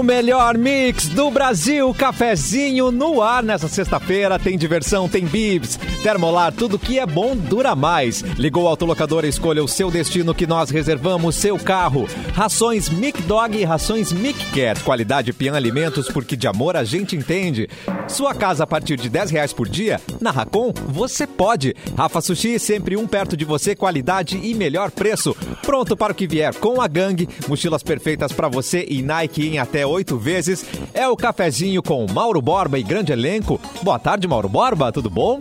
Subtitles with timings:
[0.00, 4.38] O melhor mix do Brasil, cafezinho no ar nessa sexta-feira.
[4.38, 8.22] Tem diversão, tem bibs, termolar, tudo que é bom dura mais.
[8.38, 12.08] Ligou o autolocador, escolha o seu destino que nós reservamos seu carro.
[12.32, 14.82] Rações Mic Dog e rações Mic Cat.
[14.82, 17.68] Qualidade Pian Alimentos, porque de amor a gente entende.
[18.08, 20.00] Sua casa a partir de 10 reais por dia?
[20.18, 21.76] Na Racon, você pode.
[21.94, 25.36] Rafa Sushi, sempre um perto de você, qualidade e melhor preço.
[25.60, 27.28] Pronto para o que vier com a gangue.
[27.46, 30.64] Mochilas perfeitas para você e Nike em até oito vezes.
[30.94, 33.60] É o cafezinho com Mauro Borba e grande elenco.
[33.82, 35.40] Boa tarde, Mauro Borba, tudo bom?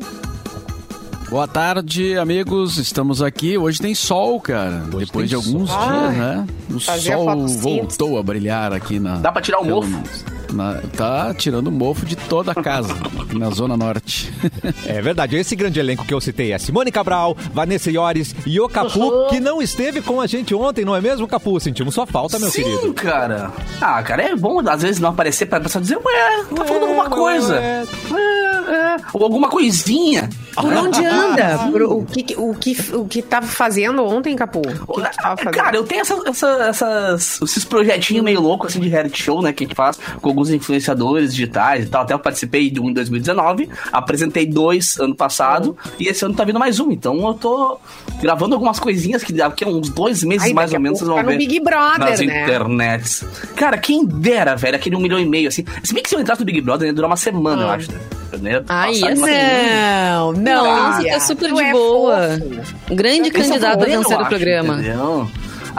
[1.30, 2.80] Boa tarde, amigos.
[2.80, 3.56] Estamos aqui.
[3.56, 4.84] Hoje tem sol, cara.
[4.92, 5.88] Hoje Depois de alguns sol.
[5.88, 6.48] dias, né?
[6.72, 9.18] O sol voltou a brilhar aqui na.
[9.18, 10.02] Dá pra tirar o mofo?
[10.54, 14.32] Na- tá tirando o mofo de toda a casa, aqui na Zona Norte.
[14.86, 18.68] É verdade, esse grande elenco que eu citei é Simone Cabral, Vanessa Iores e o
[18.70, 21.60] Capu, que não esteve com a gente ontem, não é mesmo, Capu?
[21.60, 22.94] Sentimos sua falta, meu Sim, querido.
[22.94, 23.52] cara.
[23.82, 27.10] Ah, cara, é bom às vezes não aparecer pra pessoa dizer, ué, tá falando alguma
[27.10, 27.56] coisa.
[27.56, 27.84] ué.
[28.14, 28.98] É, é.
[29.14, 30.30] Ou alguma coisinha.
[30.56, 31.58] Por onde anda?
[31.72, 34.60] Por- o, que, o, que, o que tava fazendo ontem, Capu?
[34.88, 35.54] O que, que tava fazendo?
[35.64, 39.54] Cara, eu tenho essa- essa- essas, esses projetinhos meio loucos assim de reality show, né?
[39.54, 42.04] Que a gente faz com alguns influenciadores digitais e tal.
[42.04, 46.44] Até eu participei de um em 2019, apresentei dois ano passado e esse ano tá
[46.46, 46.92] vindo mais um.
[46.92, 47.78] Então eu tô
[48.22, 51.18] gravando algumas coisinhas que daqui a uns dois meses Ai, mais ou menos vocês vão
[51.18, 51.38] tá no ver.
[51.38, 52.44] Big Brother, nas né?
[52.44, 53.26] internets.
[53.56, 55.66] Cara, quem dera, velho, aquele um milhão e meio, assim.
[55.84, 57.92] Se bem que se eu entrasse no Big Brother, ia durar uma semana, eu acho.
[58.40, 58.58] né?
[58.58, 59.34] Eu Ai, ia uma ser.
[59.34, 60.20] semana.
[60.20, 61.04] Não, Não, não.
[61.10, 62.18] tá super de é boa.
[62.40, 62.96] fofo.
[62.96, 64.74] Grande candidato a vencer o acho, programa.
[64.76, 65.28] Entendeu?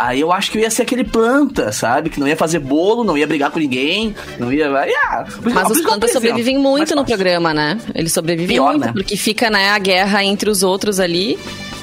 [0.00, 2.08] Aí eu acho que eu ia ser aquele planta, sabe?
[2.08, 4.66] Que não ia fazer bolo, não ia brigar com ninguém, não ia.
[4.70, 7.78] Ah, isso- Mas os plantas sobrevivem muito no programa, né?
[7.94, 8.92] Eles sobrevivem Pior, muito, né?
[8.94, 11.38] porque fica né, a guerra entre os outros ali.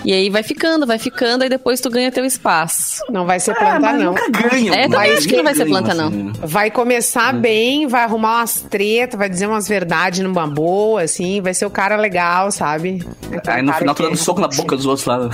[0.08, 3.04] E aí vai ficando, vai ficando, aí depois tu ganha teu espaço.
[3.12, 4.06] Não vai ser É, planta, mas não.
[4.14, 4.74] nunca ganham.
[4.74, 6.08] É, também acho que não vai ser planta, não.
[6.08, 6.32] assim.
[6.44, 11.54] Vai começar bem, vai arrumar umas tretas, vai dizer umas verdades numa boa, assim, vai
[11.54, 13.06] ser o cara legal, sabe?
[13.36, 15.20] Aquele Aí no final tu que- dando soco na boca dos outros lá.
[15.20, 15.30] né?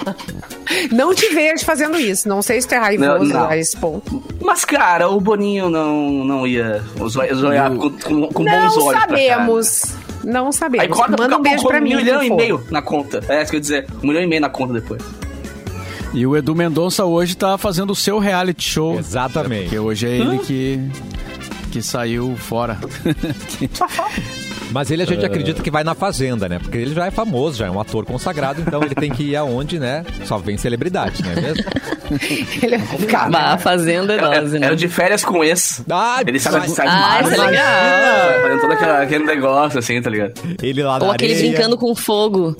[0.92, 2.28] Não te vejo fazendo isso.
[2.28, 3.48] Não sei se tu é raivoso Não, não.
[3.48, 4.22] a esse ponto.
[4.40, 6.82] Mas, cara, o Boninho não, não ia
[7.44, 8.90] olhar com, com, com bons Não olhos.
[8.92, 9.82] pra sabemos.
[10.24, 10.84] Não sabemos.
[10.84, 11.94] Aí corta Manda um beijo pra mim.
[11.94, 13.22] Um milhão e meio na conta.
[13.28, 13.86] É isso que eu ia dizer.
[14.02, 15.02] Um milhão e meio na conta depois.
[16.12, 18.98] E o Edu Mendonça hoje tá fazendo o seu reality show.
[18.98, 19.62] Exatamente.
[19.64, 20.80] Porque hoje é ele que,
[21.70, 22.78] que saiu fora.
[24.70, 26.58] Mas ele a gente acredita que vai na Fazenda, né?
[26.58, 29.36] Porque ele já é famoso, já é um ator consagrado, então ele tem que ir
[29.36, 30.04] aonde, né?
[30.24, 31.64] Só vem celebridade, não é mesmo?
[32.62, 33.30] Ele vai ficar.
[33.30, 34.66] Bah, a fazenda é Era, né?
[34.66, 35.84] era de férias com esse.
[35.88, 38.42] Ah, Ele sabe, mas- sabe Ah, isso é mais, legal.
[38.42, 40.32] Fazendo todo aquele, negócio assim, tá ligado?
[40.60, 41.50] Ele lá na Ou aquele areia.
[41.52, 42.56] Brincando com Fogo.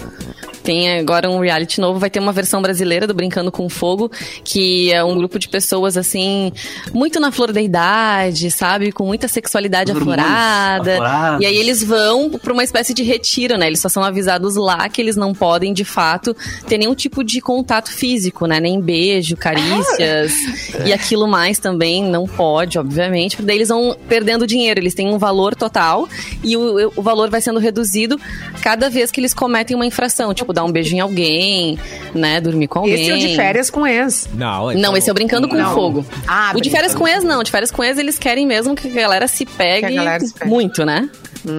[0.63, 4.11] Tem agora um reality novo, vai ter uma versão brasileira do Brincando com Fogo,
[4.45, 6.53] que é um grupo de pessoas, assim,
[6.93, 8.93] muito na flor da idade, sabe?
[8.93, 10.93] Com muita sexualidade aflorada.
[10.93, 11.43] aflorados.
[11.43, 13.67] E aí eles vão pra uma espécie de retiro, né?
[13.67, 17.41] Eles só são avisados lá que eles não podem, de fato, ter nenhum tipo de
[17.41, 18.61] contato físico, né?
[18.61, 20.33] Nem beijo, carícias
[20.85, 23.37] e aquilo mais também não pode, obviamente.
[23.37, 26.09] Porque daí eles vão perdendo dinheiro, eles têm um valor total
[26.43, 28.21] e o, o valor vai sendo reduzido
[28.63, 31.79] cada vez que eles cometem uma infração, tipo dar um beijo em alguém,
[32.15, 32.41] né?
[32.41, 32.95] Dormir com alguém.
[32.95, 34.29] Esse é o de férias com ex.
[34.35, 35.75] Não, Não, esse é o Brincando com Não.
[35.75, 36.05] Fogo.
[36.27, 37.43] Ah, o de férias com ex, não.
[37.43, 40.25] De férias com ex, eles querem mesmo que a galera se pegue Que a galera
[40.25, 40.51] se pegue.
[40.51, 41.09] muito, né?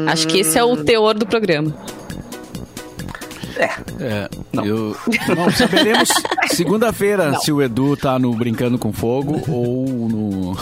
[0.07, 1.74] Acho que esse é o teor do programa.
[3.62, 3.70] É.
[4.00, 4.30] É,
[4.66, 4.96] eu,
[5.36, 6.10] não, saberemos
[6.50, 10.58] segunda-feira se o Edu tá no Brincando com Fogo ou no.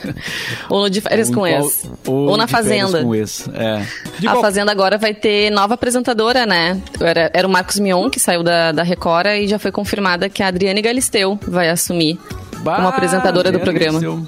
[0.70, 1.90] Ou no de férias ou com qual- ex.
[2.06, 3.02] Ou, na Fazenda.
[3.02, 3.46] Com ex.
[3.52, 3.84] É.
[4.18, 6.80] De a qual- Fazenda agora vai ter nova apresentadora, né?
[7.00, 10.42] Era, era o Marcos Mion, que saiu da, da Record, e já foi confirmada que
[10.42, 12.18] a Adriane Galisteu vai assumir
[12.60, 14.00] Bah, como apresentadora do programa.
[14.00, 14.26] Galisteu.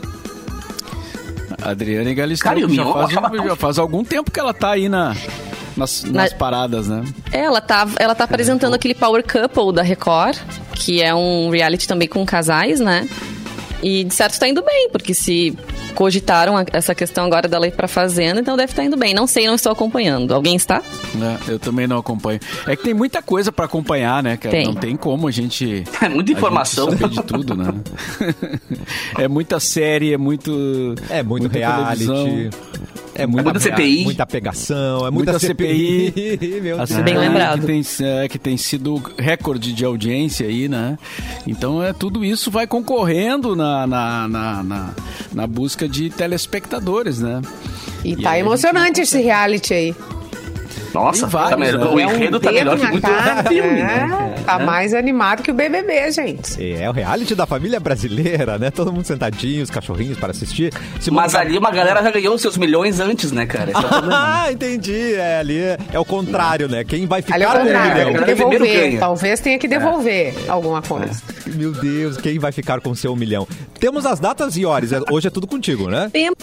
[1.62, 2.92] Adriane Galisteu Cara, já,
[3.22, 5.16] faz, já faz algum tempo que ela tá aí na,
[5.76, 7.04] nas, nas Na- paradas, né?
[7.32, 10.36] Ela tá, ela tá apresentando aquele Power Couple da Record,
[10.74, 13.08] que é um reality também com casais, né?
[13.82, 15.56] E de certo tá indo bem, porque se
[15.94, 19.12] cogitaram a- essa questão agora dela ir pra Fazenda, então deve estar indo bem.
[19.14, 20.34] Não sei, não estou acompanhando.
[20.34, 20.78] Alguém está?
[21.48, 22.40] É, eu também não acompanho.
[22.66, 24.56] É que tem muita coisa pra acompanhar, né, cara?
[24.56, 24.66] Tem.
[24.66, 25.84] Não tem como a gente.
[26.02, 26.90] É muita informação.
[26.90, 27.74] gente saber de tudo, né?
[29.18, 30.94] é muita série, é muito.
[31.10, 32.06] É muito reality.
[32.06, 32.50] televisão.
[33.18, 34.04] É muita, muita CPI.
[34.04, 36.60] Muita pegação, é muita, Muita CPI.
[36.62, 37.00] Meu A Deus.
[37.00, 37.60] Bem CPI lembrado.
[37.60, 40.98] Que tem, é, que tem sido recorde de audiência aí, né?
[41.46, 44.94] Então é tudo isso vai concorrendo na, na, na, na,
[45.32, 47.40] na busca de telespectadores, né?
[48.04, 49.94] E E tá emocionante gente esse reality aí.
[50.92, 51.86] Nossa, vários, tá melhor, né?
[51.94, 54.06] o É um enredo tá melhor que muito cara, filme, né?
[54.06, 54.34] né?
[54.44, 56.72] Tá mais animado que o BBB, gente.
[56.74, 58.70] É o reality da família brasileira, né?
[58.70, 60.72] Todo mundo sentadinho, os cachorrinhos para assistir.
[61.00, 63.70] Simone Mas ali uma galera já ganhou seus milhões antes, né, cara?
[63.72, 64.06] É o?
[64.28, 65.14] Ah, entendi.
[65.14, 66.84] É, ali é, é o contrário, né?
[66.84, 68.06] Quem vai ficar Ali é o com um contrário, milhão?
[68.06, 68.98] tem que Primeiro devolver.
[68.98, 71.22] Talvez tenha que devolver alguma coisa.
[71.46, 73.46] Meu Deus, quem vai ficar com seu milhão?
[73.78, 74.92] Temos as datas, Ioris.
[74.92, 76.10] é- Hoje é tudo contigo, né?
[76.12, 76.36] Temos.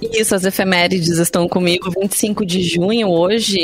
[0.00, 1.90] Isso, as efemérides estão comigo.
[2.00, 3.63] 25 de junho, hoje.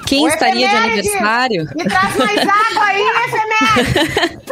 [0.05, 1.09] Quem Ô, estaria de efeméride!
[1.09, 1.67] aniversário?
[1.75, 4.41] Me traz mais água aí, efeméride!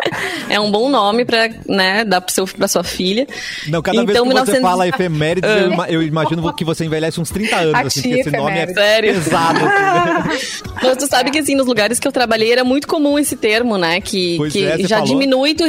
[0.49, 3.27] É um bom nome pra, né, dar pro seu, pra sua filha.
[3.67, 6.85] Não, cada então, vez que você 1900 fala efemérides, eu, ima- eu imagino que você
[6.85, 8.73] envelhece uns 30 anos, A assim, porque esse nome é efeméride.
[8.73, 9.13] Sério?
[9.13, 9.59] pesado.
[9.59, 10.63] assim.
[10.81, 13.77] Mas tu sabe que, assim, nos lugares que eu trabalhei era muito comum esse termo,
[13.77, 14.01] né?
[14.01, 15.05] Que, Pois que é, já falou.
[15.11, 15.63] diminui tu,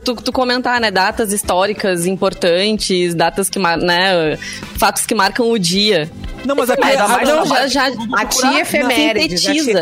[0.00, 0.90] tu, tu comentar, né?
[0.90, 4.36] Datas históricas importantes, datas que, né?
[4.78, 6.10] Fatos que marcam o dia.
[6.44, 6.84] Não, mas aqui...
[6.84, 9.35] Ainda ah, mais não, Não, já, já A tia efeméride.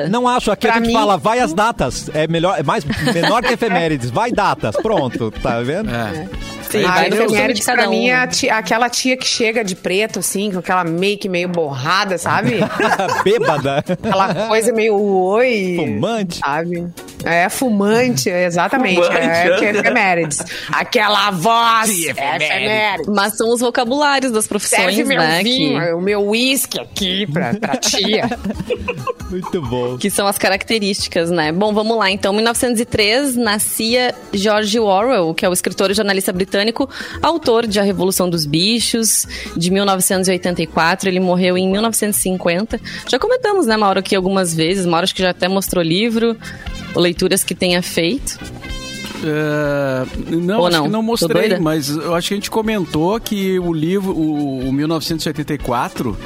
[0.08, 2.10] Não acho, aqui a Pra gente mim- fala, vai as datas.
[2.14, 4.10] É melhor, é mais menor que efemérides.
[4.10, 5.90] Vai datas, pronto, tá vendo?
[5.90, 6.28] É.
[6.70, 7.08] Sim, A
[7.52, 7.90] de cada pra um.
[7.90, 12.18] mim é tia- aquela tia que chega de preto, assim, com aquela make meio borrada,
[12.18, 12.58] sabe?
[13.24, 13.78] Bêbada.
[13.78, 15.74] Aquela coisa meio oi.
[15.76, 16.38] Fumante.
[16.38, 16.86] Sabe?
[17.24, 18.96] É, fumante, exatamente.
[18.96, 19.70] Fumante, é, que é é.
[19.78, 20.38] efemérides.
[20.72, 21.90] Aquela voz.
[21.90, 23.10] é efeméride.
[23.10, 25.42] Mas são os vocabulários das profissões, Serve meu né?
[25.42, 28.28] vinho, Que, o meu uísque aqui pra, pra tia.
[29.30, 29.96] Muito bom.
[29.96, 31.50] que são as características, né?
[31.50, 32.10] Bom, vamos lá.
[32.10, 36.53] Então, em 1903, nascia George Orwell, que é o escritor e jornalista britânico,
[37.22, 41.08] autor de A Revolução dos Bichos, de 1984.
[41.08, 42.80] Ele morreu em 1950.
[43.08, 44.86] Já comentamos, né, Mauro, aqui algumas vezes.
[44.86, 46.36] Mauro acho que já até mostrou livro,
[46.94, 48.38] leituras que tenha feito.
[49.24, 50.04] É,
[50.36, 50.84] não, Ou acho não?
[50.84, 54.72] que não mostrei, mas eu acho que a gente comentou que o livro, o, o
[54.72, 56.16] 1984,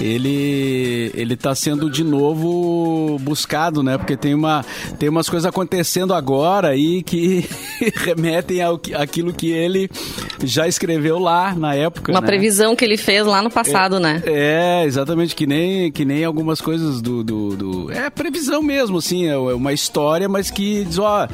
[0.00, 3.96] ele ele tá sendo de novo buscado, né?
[3.98, 4.64] Porque tem uma
[4.98, 7.44] tem umas coisas acontecendo agora aí que
[8.04, 9.90] remetem ao àquilo que ele
[10.44, 12.26] já escreveu lá na época, Uma né?
[12.26, 14.22] previsão que ele fez lá no passado, né?
[14.26, 19.26] É, exatamente, que nem, que nem algumas coisas do, do, do- É previsão mesmo, assim,
[19.26, 21.28] é uma história, mas que diz, ó.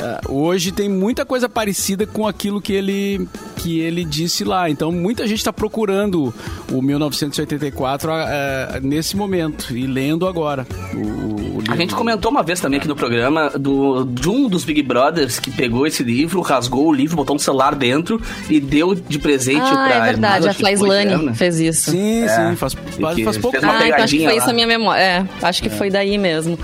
[0.00, 4.68] Ah, Hoje tem muita coisa parecida com aquilo que ele, que ele disse lá.
[4.70, 6.32] Então, muita gente está procurando
[6.70, 11.72] o 1984 ah, nesse momento e lendo agora o, o livro.
[11.72, 15.38] A gente comentou uma vez também aqui no programa do, de um dos Big Brothers
[15.38, 19.60] que pegou esse livro, rasgou o livro, botou um celular dentro e deu de presente
[19.62, 20.36] Ah, pra é verdade.
[20.44, 21.90] irmã, A Flaislane fez isso.
[21.90, 22.28] Sim, É.
[22.28, 24.52] sim, faz, faz, faz pouco Ah, então acho que foi isso lá.
[24.52, 25.02] a minha memória.
[25.02, 26.58] É, acho que foi daí mesmo.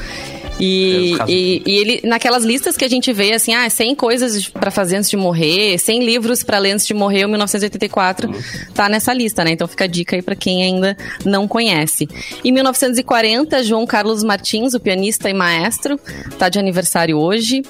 [0.61, 4.49] E, É, e, e ele, naquelas listas que a gente vê, assim, ah, 100 coisas
[4.49, 8.31] pra fazer antes de morrer, 100 livros pra ler antes de morrer, o 1984
[8.75, 9.53] tá nessa lista, né?
[9.53, 12.09] Então fica a dica aí pra quem ainda não conhece.
[12.45, 15.99] Em 1940, João Carlos Martins, o pianista e maestro,
[16.39, 17.63] tá de aniversário hoje.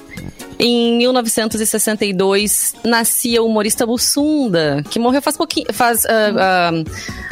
[0.59, 5.67] Em 1962, nascia o humorista Bussunda, que morreu faz pouquinho.
[5.73, 6.71] Faz, ah, ah,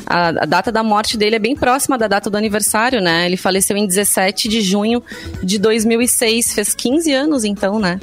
[0.05, 3.25] a, a data da morte dele é bem próxima da data do aniversário, né?
[3.25, 5.01] Ele faleceu em 17 de junho
[5.43, 6.53] de 2006.
[6.53, 7.99] Fez 15 anos, então, né?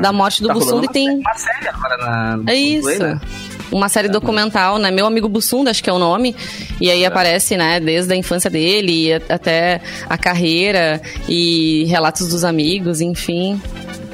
[0.00, 1.18] Da morte do Tá Bussunda e tem.
[1.18, 2.52] Uma série agora na.
[2.52, 2.82] É isso.
[2.82, 3.20] Play, né?
[3.70, 4.90] Uma série documental, né?
[4.90, 6.34] Meu amigo Bussunda, acho que é o nome.
[6.80, 13.02] E aí aparece, né, desde a infância dele até a carreira e relatos dos amigos,
[13.02, 13.60] enfim.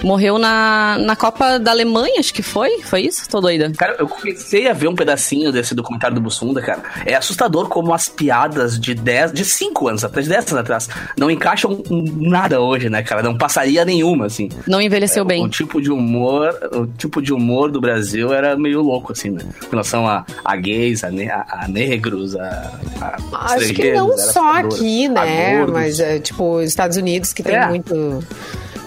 [0.04, 2.80] Morreu na, na Copa da Alemanha, acho que foi.
[2.82, 3.28] Foi isso?
[3.28, 3.72] Tô doida.
[3.76, 6.82] Cara, eu comecei a ver um pedacinho desse documentário do Bussunda, cara.
[7.06, 10.88] É assustador como as piadas de 10, de 5 anos atrás, de 10 anos atrás,
[11.16, 13.22] não encaixam em nada hoje, né, cara?
[13.22, 14.48] Não passaria nenhuma, assim.
[14.66, 15.44] Não envelheceu É, bem.
[15.44, 19.40] O tipo de humor, o tipo de humor do Brasil era meio louco, assim, né?
[19.64, 24.08] Com relação a, a gays, a, ne- a- a negros, a, a Acho que não
[24.18, 24.74] só assustador.
[24.74, 25.64] aqui, né?
[25.66, 27.66] Mas, é, tipo, Estados Unidos, que tem É.
[27.66, 28.22] muito,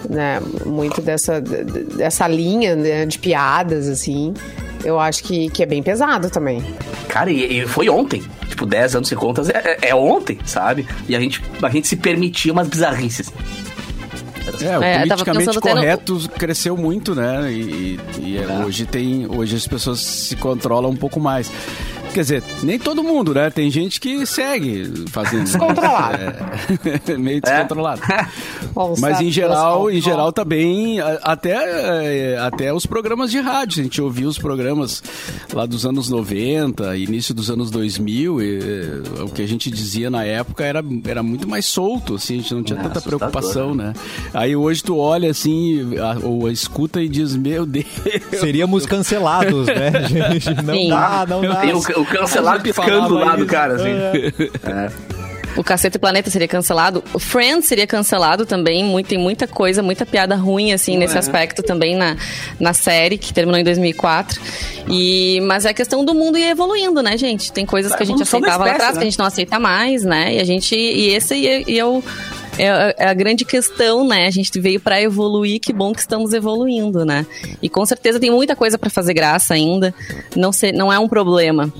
[0.08, 4.34] né, muito dessa, dessa linha né, de piadas, assim.
[4.84, 6.62] Eu acho que, que é bem pesado também.
[7.08, 8.22] Cara, e, e foi ontem.
[8.48, 10.86] Tipo, 10 anos sem contas é, é- é ontem, sabe?
[11.08, 13.32] E a gente, a gente se permitia umas bizarrices.
[14.62, 17.52] É, o É, politicamente até no- correto cresceu muito, né?
[17.52, 19.26] E, e é, hoje tem.
[19.28, 21.50] Hoje as pessoas se controlam um pouco mais.
[22.14, 23.48] Quer dizer, nem todo mundo, né?
[23.50, 25.44] Tem gente que segue fazendo.
[25.44, 26.18] Descontrolado.
[27.06, 28.00] É, meio descontrolado.
[28.74, 31.00] Vamos Mas lá, em geral, em geral tá bem.
[31.00, 31.54] a- Até,
[32.34, 33.80] é, até os programas de rádio.
[33.80, 35.02] A gente ouvia os programas
[35.52, 38.42] lá dos anos 90, início dos anos 2000.
[38.42, 42.34] E, é, o que a gente dizia na época era, era muito mais solto, assim,
[42.38, 43.92] a gente não tinha É, tanta preocupação, né?
[44.34, 47.86] Aí hoje tu olha assim, a, ou a escuta e diz: Meu Deus.
[48.40, 50.54] Seríamos cancelados, né, gente?
[50.64, 50.88] Não Sim.
[50.88, 51.56] dá, não dá.
[51.60, 53.46] Tem o, o cancelar A gente piscando do lado, isso.
[53.46, 53.90] cara, assim.
[53.90, 55.18] É.
[55.58, 57.02] O Cacete Planeta seria cancelado.
[57.12, 58.84] O Friends seria cancelado também.
[58.84, 61.18] Muito, tem muita coisa, muita piada ruim, assim, nesse é?
[61.18, 62.16] aspecto também na,
[62.60, 64.40] na série, que terminou em 2004.
[64.88, 67.50] E, mas é questão do mundo ir evoluindo, né, gente?
[67.50, 69.00] Tem coisas que a gente aceitava lá espécie, atrás, né?
[69.00, 70.34] que a gente não aceita mais, né?
[70.34, 70.76] E a gente.
[70.76, 72.04] E esse e, e é o.
[72.58, 74.26] É a- é a grande questão, né?
[74.26, 77.24] A gente veio pra evoluir, que bom que estamos evoluindo, né?
[77.62, 79.94] E com certeza tem muita coisa pra fazer graça ainda.
[80.36, 81.72] Não, se, não é um problema.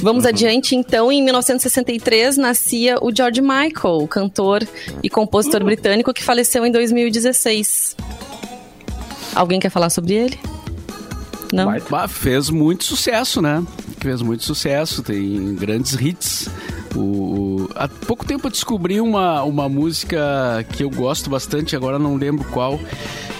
[0.00, 0.30] Vamos Uhum.
[0.30, 1.12] adiante, então.
[1.12, 4.66] Em 1963 nascia o George Michael, cantor
[5.02, 5.66] e compositor Uhum.
[5.66, 7.96] britânico que faleceu em 2016.
[9.34, 10.38] Alguém quer falar sobre ele?
[11.52, 11.66] Não?
[11.66, 11.80] Vai.
[11.88, 13.62] Bah, fez muito sucesso, né?
[14.00, 16.48] Fez muito sucesso, tem grandes hits.
[16.96, 17.00] O,
[17.64, 22.16] o- há pouco tempo eu descobri uma, uma música que eu gosto bastante, agora não
[22.16, 22.80] lembro qual,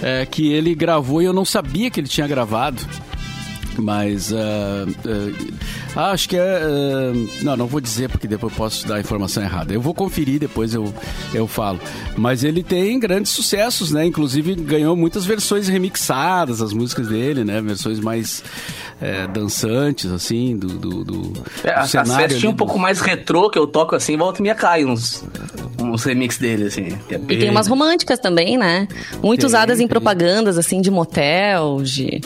[0.01, 2.81] é, que ele gravou e eu não sabia que ele tinha gravado.
[3.79, 4.85] Mas ah,
[5.97, 6.61] ah, acho que é.
[6.61, 9.73] ah, não, não vou dizer porque depois eu posso dar a informação errada.
[9.73, 10.93] Eu vou conferir, depois eu,
[11.33, 11.79] eu falo.
[12.15, 14.05] Mas ele tem grandes sucessos, né?
[14.05, 17.59] Inclusive ganhou muitas versões remixadas, as músicas dele, né?
[17.61, 18.43] Versões mais
[19.01, 22.29] eh, dançantes, assim, do, do, do, É, do cenário.
[22.29, 25.23] festinha um ali, pouco mais retrô que eu toco assim, volta e meia cai uns,
[25.81, 26.97] uns remix dele, assim.
[27.09, 28.87] é E tem umas românticas também, né?
[29.21, 29.87] Muito Tem, usadas em tem.
[29.87, 32.21] propagandas, assim, de motel, de...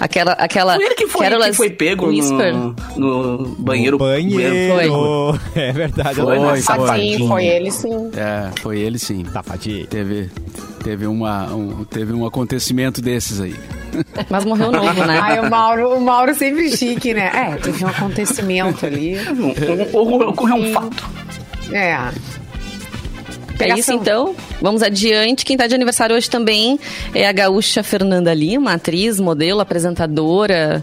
[0.00, 0.32] Aquela...
[0.32, 2.54] aquela Foi ele que foi, que foi pego Whisper.
[2.54, 3.07] no, no
[3.58, 3.98] banheiro.
[3.98, 5.38] Banheiro.
[5.54, 6.14] É verdade.
[6.16, 6.62] Foi, eu tô- né?
[6.68, 8.10] Ah, sim, foi ele sim.
[8.16, 9.24] É, foi ele sim.
[9.32, 9.86] Safadinho.
[9.86, 10.30] Teve,
[10.82, 13.54] teve, uma, um, teve um acontecimento desses aí.
[14.30, 15.18] Mas morreu novo, né?
[15.20, 17.30] Ai, o Mauro, o Mauro sempre chique, né?
[17.34, 19.16] É, teve um acontecimento ali.
[19.30, 21.04] Um- um- Ocorreu um fato.
[21.72, 21.96] É.
[23.60, 24.36] É isso então.
[24.62, 25.44] Vamos adiante.
[25.44, 26.78] Quem tá de aniversário hoje também
[27.12, 30.80] é a gaúcha Fernanda Lima, atriz, modelo, apresentadora,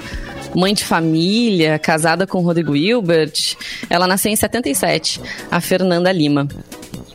[0.55, 3.55] mãe de família, casada com Rodrigo Hilbert.
[3.89, 5.21] Ela nasceu em 77,
[5.51, 6.47] a Fernanda Lima.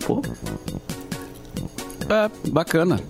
[0.06, 0.22] Pô,
[2.08, 3.00] É, bacana.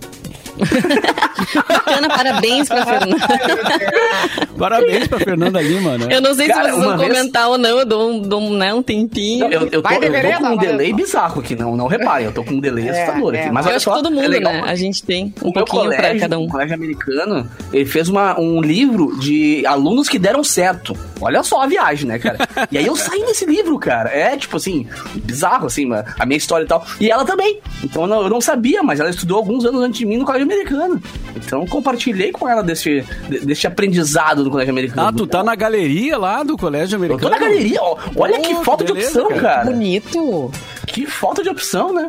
[1.68, 3.16] Bacana, parabéns pra Fernanda.
[4.58, 6.08] Parabéns pra Fernanda Lima, né?
[6.10, 8.40] Eu não sei Cara, se vocês vão vez- comentar ou não, eu dou um, dou
[8.40, 9.46] um, né, um tempinho.
[9.46, 12.32] eu, eu, tô, Vai, eu tô com um delay bizarro aqui, não, não reparem, eu
[12.32, 13.40] tô com um delay É, assustador é.
[13.42, 13.50] aqui.
[13.52, 14.62] Mas eu acho que só, todo mundo, é legal, né?
[14.66, 16.44] A gente tem um O pouquinho pra colégio, cada um.
[16.44, 20.94] o colégio americano, ele fez uma, um livro de alunos que deram certo.
[21.22, 22.38] Olha só a viagem, né, cara?
[22.70, 24.10] E aí eu saí nesse livro, cara.
[24.10, 24.86] É, tipo assim,
[25.16, 25.86] bizarro, assim,
[26.18, 26.84] a minha história e tal.
[27.00, 27.60] E ela também.
[27.82, 30.24] Então eu não, eu não sabia, mas ela estudou alguns anos antes de mim no
[30.24, 31.02] colégio americano.
[31.36, 35.08] Então compartilhei com ela desse, de- desse aprendizado no colégio americano.
[35.08, 37.20] Ah, tu tá na galeria lá do colégio Eu americano?
[37.22, 37.96] tô na galeria, ó.
[38.16, 39.40] Olha Pô, que que falta de opção, cara.
[39.40, 39.64] cara.
[39.64, 40.50] Bonito.
[40.86, 42.08] Que falta de opção, né?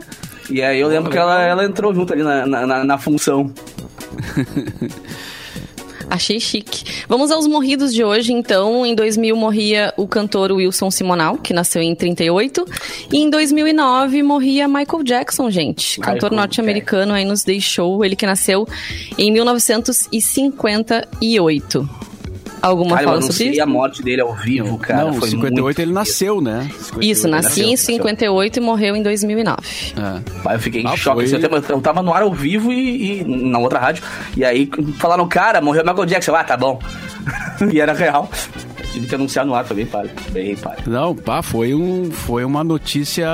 [0.50, 3.52] E aí eu lembro que ela, ela entrou junto ali na, na, na- na função.
[6.12, 6.84] Achei chique.
[7.08, 8.86] Vamos aos morridos de hoje, então.
[8.86, 12.66] Em 2000 morria o cantor Wilson Simonal, que nasceu em 38.
[13.14, 16.02] E em 2009 morria Michael Jackson, gente.
[16.02, 18.04] Cantor norte-americano aí nos deixou.
[18.04, 18.68] Ele que nasceu
[19.18, 22.11] em 1958.
[22.62, 23.64] Alguma Cara, eu fala não sobre isso?
[23.64, 25.06] a morte dele ao vivo, cara.
[25.06, 26.70] não, foi 58 muito ele nasceu, né?
[26.72, 29.58] 58 Isso, nasci em nasceu, 58 e morreu em 2009.
[29.98, 30.42] É.
[30.44, 31.16] Pai, eu fiquei em Ah, choque.
[31.16, 34.04] foi- assim, Eu, tava- eu tava no ar ao vivo e, e na outra rádio.
[34.38, 36.36] E aí falaram, cara, morreu Michael Jackson.
[36.36, 36.80] Ah, tá bom.
[37.74, 38.30] e era real.
[38.92, 40.10] Tive que anunciar no ar, foi bem pai.
[40.32, 40.78] Bem pai.
[40.86, 43.26] Não, pá, foi, um, foi uma notícia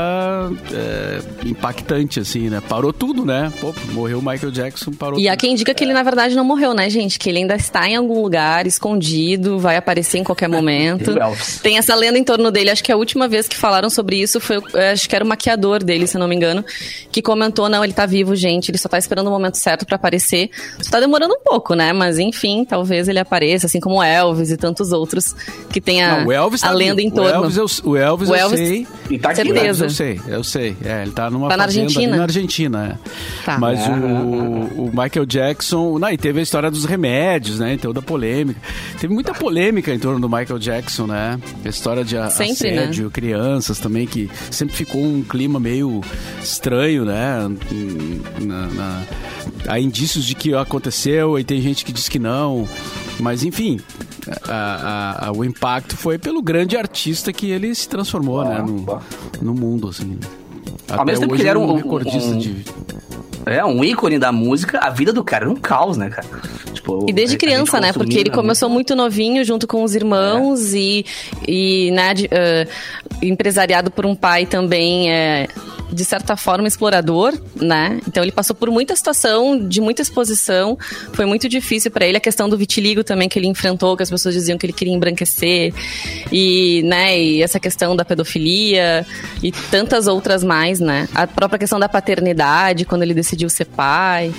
[0.71, 2.61] é, impactante, assim, né?
[2.61, 3.51] Parou tudo, né?
[3.59, 5.41] Pô, morreu o Michael Jackson, parou E há tudo.
[5.41, 7.17] quem diga que ele, na verdade, não morreu, né, gente?
[7.17, 11.15] Que ele ainda está em algum lugar, escondido, vai aparecer em qualquer momento.
[11.63, 12.69] Tem essa lenda em torno dele.
[12.69, 15.27] Acho que a última vez que falaram sobre isso foi, eh, acho que era o
[15.27, 16.63] maquiador dele, se não me engano,
[17.11, 19.95] que comentou: não, ele tá vivo, gente, ele só tá esperando o momento certo pra
[19.95, 20.51] aparecer.
[20.81, 21.91] Só tá demorando um pouco, né?
[21.93, 25.35] Mas enfim, talvez ele apareça, assim como o Elvis e tantos outros
[25.69, 27.29] que tem a, Não, o Elvis a tá lenda em torno.
[27.31, 28.87] O Elvis, eu, o Elvis, O eu Elvis- sei.
[29.09, 29.53] E tá aqui, O né?
[29.61, 29.85] Certeza.
[29.85, 30.77] eu sei, eu sei.
[30.83, 32.17] É, ele tá numa Tá na Argentina?
[32.17, 33.43] na Argentina, é.
[33.45, 33.57] Tá.
[33.59, 33.91] Mas Ah.
[33.91, 35.97] o, o Michael Jackson...
[35.99, 37.73] Não, e teve a história dos remédios, né?
[37.73, 38.59] Então, da polêmica.
[38.99, 41.39] Teve muita polêmica em torno do Michael Jackson, né?
[41.63, 42.83] A história de a- Sempre, né?
[42.83, 46.01] assédio, crianças também, que sempre ficou um clima meio
[46.41, 47.47] estranho, né?
[48.41, 49.03] Na- na-
[49.67, 52.67] Há indícios de que aconteceu e tem gente que diz que não.
[53.19, 53.79] Mas, enfim,
[54.47, 58.59] a- a- a- o impacto foi pelo grande artista que ele se transformou, né?
[58.65, 58.99] No,
[59.41, 60.17] no mundo, assim.
[60.89, 62.63] Ao mesmo tempo que ele era um- recordista um- de...
[63.45, 66.27] É, um ícone da música, a vida do cara era um caos, né, cara?
[66.73, 67.93] Tipo, E desde criança, né?
[67.93, 71.05] Porque ele consumia começou muito novinho, junto com os irmãos e,
[71.47, 72.67] e né, de- eh,
[73.21, 75.47] empresariado por um pai também eh,
[75.91, 77.99] de certa forma, explorador, né?
[78.07, 80.77] Então ele passou por muita situação, de muita exposição.
[81.13, 84.09] Foi muito difícil para ele a questão do vitiligo também que ele enfrentou, que as
[84.09, 85.73] pessoas diziam que ele queria embranquecer.
[86.31, 89.05] E, né, e essa questão da pedofilia
[89.41, 91.07] e tantas outras mais, né?
[91.15, 94.33] A própria questão da paternidade, quando ele decidiu ser pai.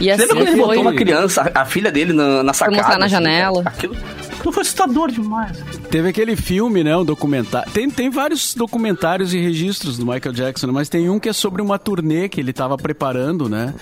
[0.00, 2.76] E assim Lembra quando ele botou uma criança, a filha dele, na, na sacada?
[2.76, 3.62] mostrar na assim, janela.
[3.64, 3.96] Aquilo,
[4.42, 5.56] aquilo foi assustador demais.
[5.90, 6.96] Teve aquele filme, né?
[6.96, 7.70] Um documentário.
[7.72, 11.62] Tem, tem vários documentários e registros do Michael Jackson, mas tem um que é sobre
[11.62, 13.72] uma turnê que ele estava preparando, né?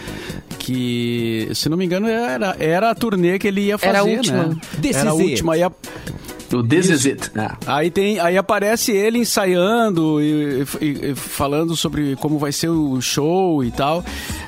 [0.59, 4.05] Que, se não me engano, era, era a turnê que ele ia fazer, Era a
[4.05, 4.43] última.
[4.45, 4.57] né?
[4.95, 5.57] Era a última.
[5.57, 5.73] E a-
[6.53, 7.31] O This Is It.
[7.37, 7.49] É.
[7.67, 13.01] Aí tem, aí aparece ele ensaiando e, e- e falando sobre como vai ser o
[13.01, 14.05] show e tal.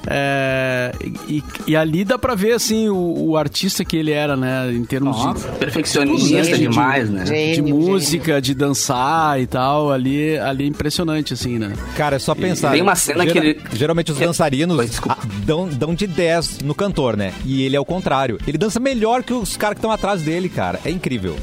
[0.06, 0.92] É,
[1.28, 4.84] e, e ali dá pra ver assim o, o artista que ele era, né, em
[4.84, 7.22] termos de Perfeccionista Gênio, demais, né?
[7.24, 11.72] de Gênio, música, de dançar e tal, ali, ali é impressionante, assim, né?
[11.96, 12.72] Cara, é só pensar.
[12.72, 15.18] tem uma cena que ele- Geralmente os que- dançarinos desculpa.
[15.22, 17.32] ah, dão, dão de 10 no cantor, né?
[17.44, 18.38] E ele é o contrário.
[18.46, 20.80] Ele dança melhor que os caras que estão atrás dele, cara.
[20.84, 21.36] É incrível.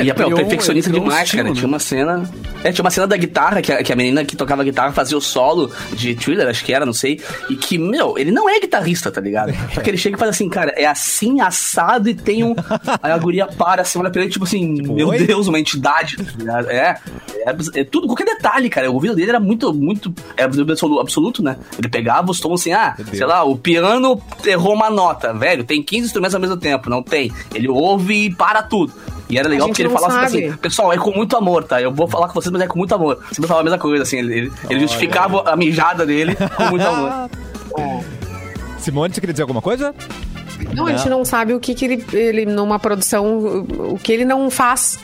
[0.00, 1.54] E é, criou um- perfeccionista demais, estilo, cara.
[1.54, 1.54] né?
[1.54, 2.30] Tinha uma cena.
[2.64, 5.16] É, tinha uma cena da guitarra, que a, que a menina que tocava guitarra fazia
[5.18, 7.20] o solo de thriller, acho que era, não sei.
[7.50, 9.52] E que, meu, ele não é guitarrista, tá ligado?
[9.74, 12.54] Só que ele chega e faz assim, cara, é assim, assado e tem um.
[13.02, 15.18] Aí a guria para assim, olha pra ele, tipo assim, meu oi?
[15.26, 16.70] Deus, uma entidade, tá ligado?
[16.70, 16.98] É,
[17.46, 18.90] é, é tudo, qualquer detalhe, cara.
[18.90, 20.14] O ouvido dele era muito, muito.
[20.36, 21.56] É absoluto, absoluto, né?
[21.78, 25.82] Ele pegava os tons assim, ah, sei lá, o piano errou uma nota, velho, tem
[25.82, 27.32] 15 instrumentos ao mesmo tempo, não tem.
[27.54, 28.92] Ele ouve e para tudo.
[29.32, 30.44] E era legal porque ele não falava sabe.
[30.44, 31.80] assim, pessoal, é com muito amor, tá?
[31.80, 33.18] Eu vou falar com vocês, mas é com muito amor.
[33.32, 36.84] Sempre falava a mesma coisa, assim, ele, ele, ele justificava a mijada dele com muito
[36.84, 37.30] amor.
[38.76, 39.94] Simone, você queria dizer alguma coisa?
[40.74, 44.26] Não, a gente não sabe o que, que ele, ele, numa produção, o que ele
[44.26, 44.98] não faz.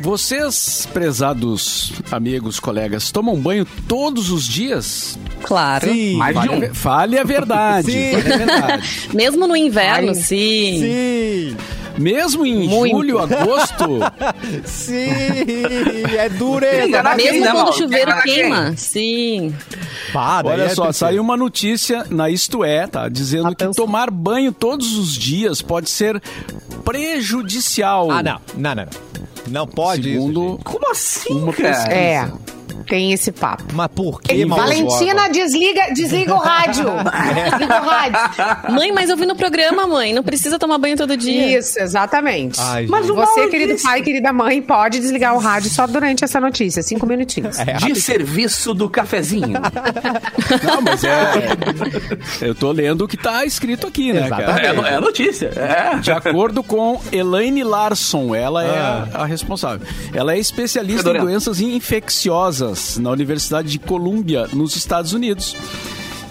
[0.02, 5.18] Vocês, prezados amigos, colegas, tomam banho todos os dias?
[5.44, 5.88] Claro.
[5.88, 6.18] Sim!
[6.18, 6.74] Mais de Fale, a um.
[6.74, 7.90] fale a verdade.
[7.92, 8.12] Sim.
[8.22, 8.84] Fale a verdade.
[9.16, 10.16] Mesmo no inverno, Ai.
[10.16, 10.80] sim.
[10.82, 11.56] Sim!
[11.98, 12.96] Mesmo em Muito.
[12.96, 13.86] julho, agosto,
[14.66, 14.96] Sim!
[16.18, 17.04] É dureza!
[17.16, 18.34] Quem, Mesmo né, quando o chuveiro Enganar quem?
[18.36, 19.56] queima, sim.
[20.14, 20.94] Daí olha é só, tristeza.
[20.94, 23.08] saiu uma notícia na Isto É, tá?
[23.10, 23.86] Dizendo que Atenção.
[23.86, 26.22] tomar banho todos os dias pode ser
[26.84, 28.10] prejudicial.
[28.12, 28.40] Ah, não.
[28.56, 29.14] Não, não, não.
[29.48, 30.60] Não pode Segundo isso.
[30.64, 31.70] Como assim, Uma cara?
[31.74, 31.94] pesquisa.
[31.94, 32.32] É,
[32.84, 33.64] tem esse papo.
[33.74, 36.84] Mas por que, Valentina, desliga, desliga o rádio.
[37.50, 38.74] Desliga o rádio.
[38.74, 40.14] Mãe, mas eu vi no programa, mãe.
[40.14, 41.58] Não precisa tomar banho todo dia.
[41.58, 42.60] Isso, exatamente.
[42.60, 43.84] Ai, Mas você, querido disse.
[43.84, 47.58] pai, querida mãe, pode desligar o rádio só durante essa notícia, cinco minutinhos.
[47.60, 49.60] É, De serviço do cafezinho.
[50.64, 51.34] Não, mas é.
[52.48, 54.62] Eu tô lendo o que tá escrito aqui, né, cara?
[54.62, 55.48] É, é a notícia.
[55.56, 55.98] É.
[56.00, 59.08] De acordo com Elaine Larson, ela é Ah.
[59.14, 59.86] a, a responsável.
[60.14, 65.56] Ela é especialista em doenças infecciosas na Universidade de Colômbia, nos Estados Unidos.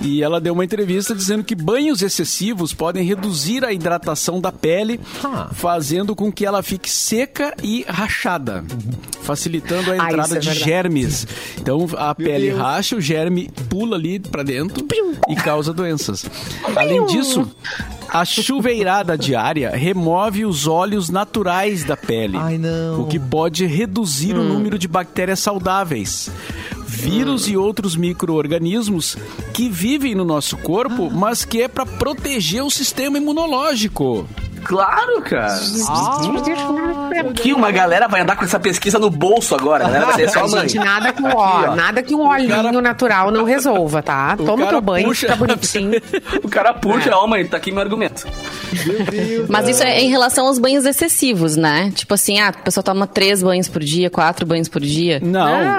[0.03, 4.99] E ela deu uma entrevista dizendo que banhos excessivos podem reduzir a hidratação da pele,
[5.23, 5.49] Ah.
[5.53, 8.65] fazendo com que ela fique seca e rachada,
[9.23, 10.65] facilitando a Ah, entrada isso é de verdade.
[10.65, 11.27] germes.
[11.61, 12.59] Então a pele Deus.
[12.61, 14.85] racha, o germe pula ali pra dentro
[15.29, 16.27] e causa doenças.
[16.75, 17.49] Além disso,
[18.09, 22.37] a chuveirada diária remove os óleos naturais da pele.
[22.37, 22.61] Ai.
[22.99, 26.29] O que pode reduzir o número de bactérias saudáveis.
[26.93, 29.17] Vírus e outros micro-organismos
[29.55, 34.29] que vivem no nosso corpo, mas que é para proteger o sistema imunológico.
[34.65, 35.59] Claro, cara.
[35.89, 36.21] Ah.
[37.35, 39.85] Que uma galera vai andar com essa pesquisa no bolso agora.
[39.85, 40.69] A galera vai ser só a mãe.
[40.69, 41.75] Gente, nada com Aqui, ó, ó.
[41.77, 44.37] nada que um olhinho cara- natural não resolva, tá?
[44.43, 46.01] O Toma teu banho, puxa- fica bonitinho.
[46.43, 48.27] O cara puxa, ó, mãe, tá aqui meu argumento.
[49.49, 51.91] Mas isso é em relação aos banhos excessivos, né?
[51.95, 55.21] Tipo assim, ah, a pessoa toma três banhos por dia, quatro banhos por dia.
[55.23, 55.31] Não,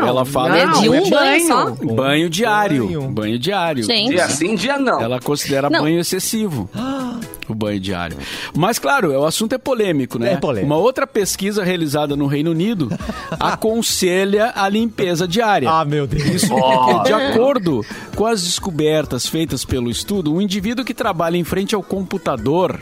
[0.01, 1.47] Não, ela fala é de um é banho banho.
[1.47, 1.71] só.
[1.93, 2.85] banho diário.
[2.87, 3.01] Banho.
[3.11, 3.83] Banho diário.
[3.83, 4.11] Gente.
[4.11, 5.01] Dia sim, dia não.
[5.01, 5.81] Ela considera Não.
[5.81, 6.69] banho excessivo.
[7.53, 8.17] o banho diário.
[8.55, 10.33] Mas, claro, o assunto é polêmico, né?
[10.33, 10.65] É polêmico.
[10.65, 12.89] Uma outra pesquisa realizada no Reino Unido
[13.39, 15.69] aconselha a limpeza diária.
[15.69, 16.23] Ah, meu Deus.
[16.25, 17.85] Isso porque, de acordo
[18.15, 22.79] com as descobertas feitas pelo estudo, um indivíduo que trabalha em frente ao computador.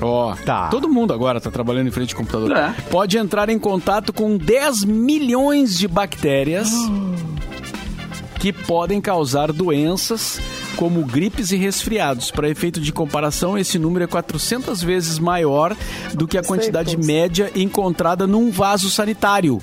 [0.00, 0.68] Ó, Tá.
[0.68, 2.52] todo mundo agora tá trabalhando em frente ao computador.
[2.54, 2.74] É.
[2.90, 6.70] Pode entrar em contato com 10 milhões de bactérias
[8.38, 10.38] que podem causar doenças
[10.76, 12.30] como gripes e resfriados.
[12.30, 15.74] Para efeito de comparação, esse número é 400 vezes maior
[16.14, 19.60] do que a quantidade média encontrada num vaso sanitário.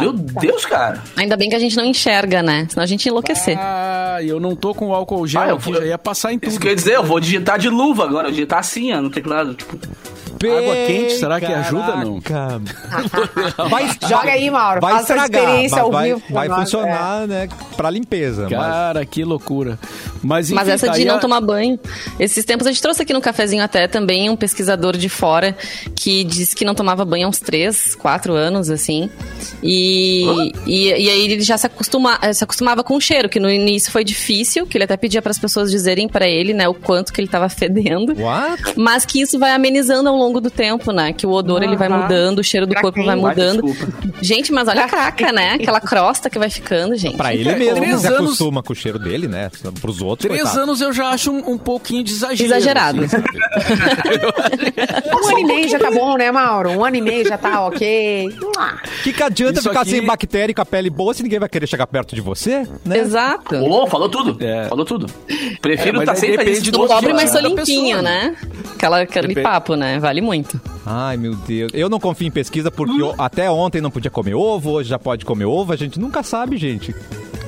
[0.00, 1.02] Meu Deus, cara.
[1.16, 2.66] Ainda bem que a gente não enxerga, né?
[2.70, 3.56] Senão a gente ia enlouquecer.
[3.58, 6.38] Ah, eu não tô com álcool gel Ah, eu aqui, vou- já ia passar em
[6.38, 6.48] tudo.
[6.50, 9.00] Isso que eu ia dizer, eu vou digitar de luva agora, eu digitar assim, ó,
[9.00, 9.54] no teclado.
[9.54, 9.76] Tipo,
[10.50, 12.20] Água quente, será que ajuda, não?
[13.70, 14.80] Vai, Joga aí, Mauro.
[14.80, 18.42] Vai Faça estragar, experiência mas ao vai, vivo vai nós, funcionar, né, pra limpeza.
[18.42, 19.78] mas- Cara, que loucura.
[20.22, 21.78] Mas, enfim, Mas essa tá de aí não a- tomar banho.
[22.18, 25.56] Esses tempos a gente trouxe aqui no cafezinho até também um pesquisador de fora
[25.96, 29.10] que disse que não tomava banho há uns 3, 4 anos, assim.
[29.62, 30.24] E,
[30.66, 33.90] e, e aí ele já se, acostuma, se acostumava com o cheiro, que no início
[33.90, 37.12] foi difícil, que ele até pedia para as pessoas dizerem para ele, né, o quanto
[37.12, 38.14] que ele tava fedendo.
[38.16, 38.74] What?
[38.76, 41.12] Mas que isso vai amenizando ao longo do tempo, né?
[41.12, 43.62] Que o odor ele vai mudando, o cheiro do Pra corpo vai Ai, mudando.
[43.62, 43.92] desculpa.
[44.22, 45.54] Gente, mas olha a caca, né?
[45.54, 47.16] Aquela crosta que vai ficando, gente.
[47.16, 49.50] Pra ele É, mesmo três se anos- acostuma com o cheiro dele, né?
[49.80, 50.62] Pros outros, Três coitado.
[50.62, 52.44] anos eu já acho um, um pouquinho de exagero.
[52.50, 53.04] Exagerado.
[53.04, 53.16] assim?
[55.12, 56.70] Um ano e meio já tá bom, né, Mauro?
[56.70, 58.28] Um ano e meio já tá ok.
[58.58, 61.22] Ah, Que que adianta Isso ficar aqui- sem bactéria e com a pele boa se
[61.22, 62.98] ninguém vai querer chegar perto de você, né?
[62.98, 63.56] Exato.
[63.56, 64.36] Ô, falou tudo.
[64.44, 64.68] É.
[64.68, 65.06] Falou tudo.
[65.28, 68.36] É, Prefiro estar aí sempre depende feliz do pobre, mas sou limpinho, pessoa, né?
[68.74, 69.44] Aquela, aquele Depende.
[69.46, 69.98] papo, né?
[69.98, 70.60] Vale muito.
[70.86, 71.70] Ai, meu Deus.
[71.74, 74.98] Eu não confio em pesquisa porque eu- até ontem não podia comer ovo, hoje já
[74.98, 75.72] pode comer ovo.
[75.72, 76.94] A gente nunca sabe, gente.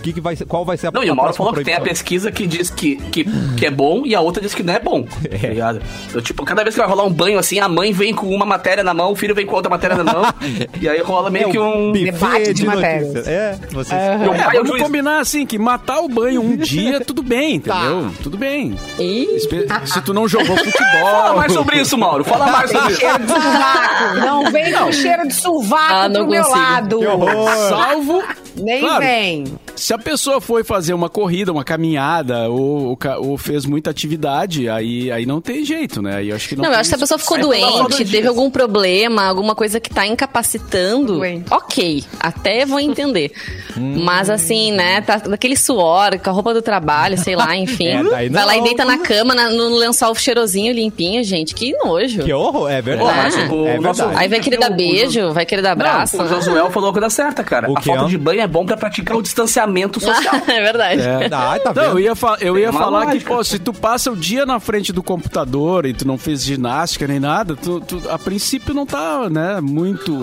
[0.05, 1.73] Que que vai ser, qual vai ser a Não, e o Mauro falou que tem
[1.75, 3.25] a pesquisa que diz que, que,
[3.57, 5.03] que é bom e a outra diz que não é bom.
[5.41, 5.81] Tá ligado?
[6.13, 8.45] Eu, tipo, cada vez que vai rolar um banho assim, a mãe vem com uma
[8.45, 10.23] matéria na mão, o filho vem com outra matéria na mão.
[10.79, 11.91] e aí rola meio É que um.
[11.93, 13.03] debate de matérias.
[13.09, 13.29] notícias.
[13.29, 14.21] É, vocês...
[14.21, 14.83] Meu É, é vamos juiz.
[14.83, 17.79] combinar assim, que matar o banho um dia, tudo bem, Tá.
[17.79, 18.11] entendeu?
[18.23, 18.77] Tudo bem.
[18.99, 20.75] E Espe- Se tu não jogou futebol...
[21.01, 22.25] Fala mais sobre isso, Mauro.
[22.25, 23.01] Fala mais sobre isso.
[23.01, 24.15] cheiro de sovaco.
[24.21, 26.99] Não vem com cheiro de sovaco Ah, pro meu lado.
[26.99, 27.51] Que horror.
[27.71, 28.23] Salvo...
[28.57, 29.45] Nem Claro, vem.
[29.77, 35.11] Se a pessoa foi fazer uma corrida, uma caminhada, ou, ou fez muita atividade, aí,
[35.11, 36.17] aí não tem jeito, né?
[36.17, 37.15] Aí eu acho que não Não, eu acho que se a isso.
[37.15, 37.43] pessoa ficou lá
[37.83, 38.27] doente, teve dias.
[38.27, 41.53] algum problema, alguma coisa que tá incapacitando, Doente.
[41.53, 43.33] ok, até vou entender.
[43.77, 44.03] Hum.
[44.05, 47.89] Mas assim, né, tá daquele suor, com a roupa do trabalho, sei lá, enfim.
[47.89, 48.65] É, daí vai lá e não.
[48.65, 52.23] deita na cama, na- no lençol cheirosinho, limpinho, gente, que nojo.
[52.23, 53.17] Que horror, é Pô, verdade.
[53.17, 54.23] mas o é nosso- verdade.
[54.23, 56.17] Aí vai querer dar beijo, vai querer dar abraço.
[56.17, 57.71] Não, o Josuel falou a coisa certa, cara.
[57.71, 59.23] O a falta de banho é bom pra praticar o
[59.67, 60.35] distanciamento social.
[60.47, 61.03] é verdade.
[61.33, 64.17] Ai, tá Não, eu ia, fa- eu ia falar que, pô, se tu passa o
[64.17, 68.19] dia na frente do computador e tu não fez ginástica nem nada, tu, tu- a
[68.19, 70.15] princípio não tá, né, muito...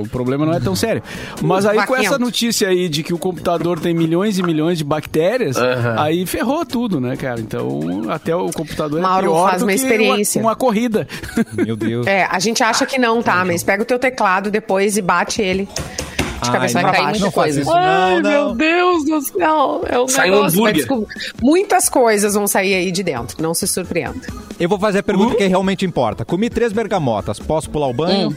[0.00, 1.02] O problema não é tão sério.
[1.42, 4.84] Mas aí com essa notícia aí de que o computador tem milhões e milhões de
[4.84, 5.96] bactérias, Aham.
[5.98, 7.40] aí ferrou tudo, né, cara?
[7.40, 10.40] Então, até o computador Mauro, é pior faz do uma que experiência.
[10.40, 11.06] Uma, uma corrida.
[11.52, 12.06] Meu Deus.
[12.06, 13.44] É, a gente acha que não, tá?
[13.44, 15.68] Mas pega o teu teclado depois e bate ele.
[16.44, 17.60] De Ai, cabeça não, pra cair faz coisa.
[17.62, 18.22] isso, não, Ai, não.
[18.22, 19.82] meu Deus do céu.
[19.88, 21.06] É um Sai um negócio, vai hambúrguer.
[21.42, 23.42] Muitas coisas vão sair aí de dentro.
[23.42, 24.20] Não se surpreenda.
[24.60, 26.24] Eu vou fazer a pergunta que realmente importa.
[26.24, 28.28] Comi três bergamotas, posso pular o banho?
[28.28, 28.36] Hum.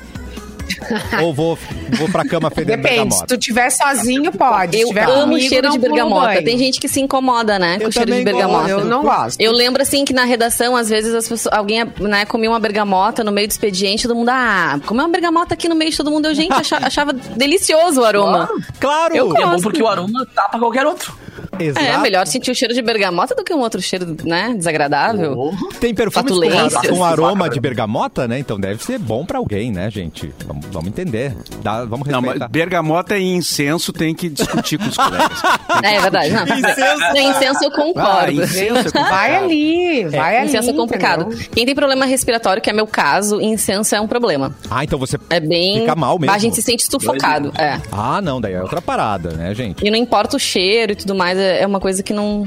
[1.23, 1.57] Ou vou,
[1.97, 2.95] vou pra cama fedendo Depende.
[2.95, 3.27] Se bergamota?
[3.27, 4.77] tu tiver sozinho, pode.
[4.77, 6.25] Se Eu tiver amo o comigo, cheiro de bergamota.
[6.27, 6.43] banho.
[6.43, 8.59] Tem gente que se incomoda, né, com Eu o cheiro de bergamota.
[8.73, 8.79] gosto.
[8.79, 9.39] Eu não gosto.
[9.41, 13.23] Eu lembro assim que na redação, às vezes, as pessoas, alguém né, comia uma bergamota
[13.23, 16.11] no meio do expediente, todo mundo, ah, comeu uma bergamota aqui no meio de todo
[16.11, 16.25] mundo.
[16.27, 18.49] Eu, gente, acha- achava delicioso o aroma.
[18.79, 19.15] Claro!
[19.15, 19.63] Eu E é bom gosto.
[19.63, 21.15] porque o aroma tapa qualquer outro.
[21.59, 21.85] Exato.
[21.85, 25.51] É, melhor sentir o cheiro de bergamota do que um outro cheiro, né, desagradável.
[25.79, 28.37] Tem perfumes com, com aroma de bergamota, né?
[28.39, 30.31] Então deve ser bom pra alguém, né, gente?
[30.45, 31.35] Vamos, vamos entender.
[31.61, 32.45] Dá- vamos Não, respeitar.
[32.45, 35.41] mas bergamota e incenso tem que discutir com os colegas.
[35.83, 36.29] É, é verdade.
[36.31, 36.43] Não.
[36.43, 37.17] Incenso.
[37.37, 38.09] Incenso eu concordo.
[38.09, 40.47] Ah, incenso é Vai ali, vai ali.
[40.47, 41.21] Incenso é complicado.
[41.27, 41.47] entendeu?
[41.53, 44.55] Quem tem problema respiratório, que é meu caso, incenso é um problema.
[44.71, 45.81] Ah, então você É bem.
[45.81, 46.33] fica mal mesmo.
[46.33, 47.51] A gente se sente sufocado.
[47.59, 47.79] É.
[47.91, 49.85] Ah, não, daí é outra parada, né, gente?
[49.85, 52.43] E não importa o cheiro e tudo mais, é é uma coisa que não,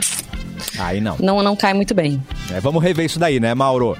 [0.78, 1.16] Aí não.
[1.20, 2.20] não, não cai muito bem.
[2.52, 3.96] É, vamos rever isso daí, né, Mauro?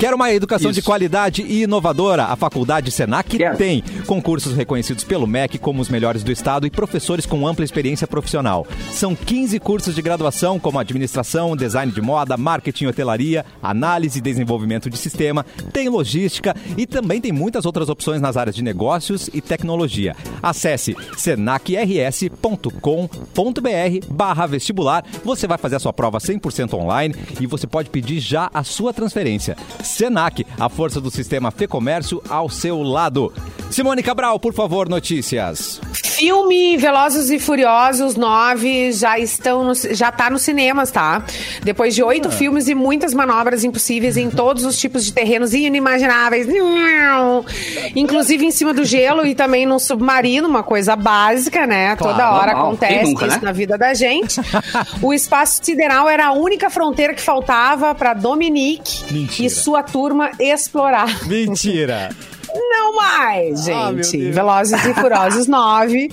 [0.00, 0.86] Quer uma educação de Isso.
[0.86, 2.24] qualidade e inovadora?
[2.24, 3.58] A Faculdade Senac Quero.
[3.58, 8.06] tem concursos reconhecidos pelo MEC como os melhores do estado e professores com ampla experiência
[8.06, 8.66] profissional.
[8.92, 14.88] São 15 cursos de graduação como administração, design de moda, marketing, hotelaria, análise e desenvolvimento
[14.88, 19.42] de sistema, tem logística e também tem muitas outras opções nas áreas de negócios e
[19.42, 20.16] tecnologia.
[20.42, 22.80] Acesse senacrs.com.br
[24.08, 25.04] barra vestibular.
[25.22, 28.94] Você vai fazer a sua prova 100% online e você pode pedir já a sua
[28.94, 29.58] transferência.
[29.90, 33.32] Senac, a força do sistema Fê Comércio ao seu lado.
[33.70, 35.80] Simone Cabral, por favor, notícias.
[36.20, 41.24] Filme Velozes e Furiosos 9 já estão no, já tá nos cinemas, tá?
[41.62, 46.46] Depois de oito filmes e muitas manobras impossíveis em todos os tipos de terrenos inimagináveis.
[47.96, 51.96] Inclusive em cima do gelo e também no submarino, uma coisa básica, né?
[51.96, 52.66] Claro, Toda hora normal.
[52.66, 53.42] acontece nunca, isso né?
[53.42, 54.42] na vida da gente.
[55.00, 59.46] o espaço sideral era a única fronteira que faltava para Dominique Mentira.
[59.46, 61.26] e sua turma explorar.
[61.26, 62.10] Mentira!
[62.54, 64.16] Não mais, Ah, gente.
[64.18, 64.34] Deus.
[64.34, 66.08] Velozes e Furiosos 9.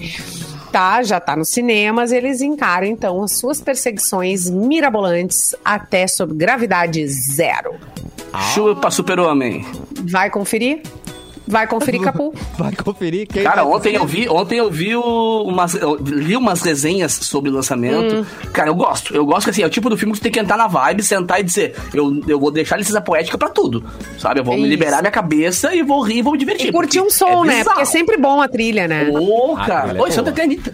[0.71, 2.12] Tá, já tá nos cinemas.
[2.12, 7.76] Eles encaram, então, as suas perseguições mirabolantes até sob gravidade zero.
[8.54, 9.65] Chupa super-homem.
[10.12, 10.82] Vai conferir?
[11.48, 12.34] Vai conferir, Capu?
[12.58, 16.62] Vai conferir quem Cara, vai- ontem eu vi, ontem eu vi umas, eu li umas
[16.62, 18.16] resenhas sobre o lançamento.
[18.18, 18.26] Hum.
[18.52, 19.16] Cara, eu gosto.
[19.16, 20.68] Eu gosto que assim, é o tipo do filme que você tem que entrar na
[20.68, 23.84] vibe, sentar e dizer, eu, eu vou deixar licença poética pra tudo.
[24.20, 24.40] Sabe?
[24.40, 24.70] Eu vou me Isso.
[24.70, 26.68] liberar minha cabeça e vou rir e vou me divertir.
[26.68, 27.64] E curtir um som, é né?
[27.64, 29.10] Porque é sempre bom a trilha, né?
[29.12, 29.98] Ô, Ah, cara.
[29.98, 30.32] é Oi, Santa.
[30.32, 30.74] Canita.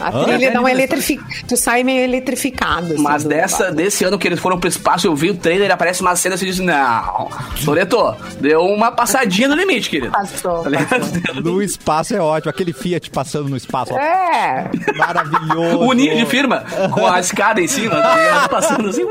[0.00, 1.20] A trilha dá um eletrific...
[1.46, 2.94] Tu sai meio eletrificado.
[2.94, 6.00] assim, Mas dessa, desse ano que eles foram pro espaço, eu vi o trailer, aparece
[6.02, 7.28] uma cena e você diz, não,
[7.64, 10.12] Toreto, deu uma passadinha no limite, querido.
[10.12, 11.42] Passou, Tá ligado?
[11.42, 12.50] No espaço é ótimo.
[12.50, 13.92] Aquele Fiat passando no espaço.
[13.94, 13.98] ó.
[13.98, 14.70] É.
[14.96, 15.78] Maravilhoso.
[15.80, 19.02] O ninho de firma, com a escada em cima, tá passando assim.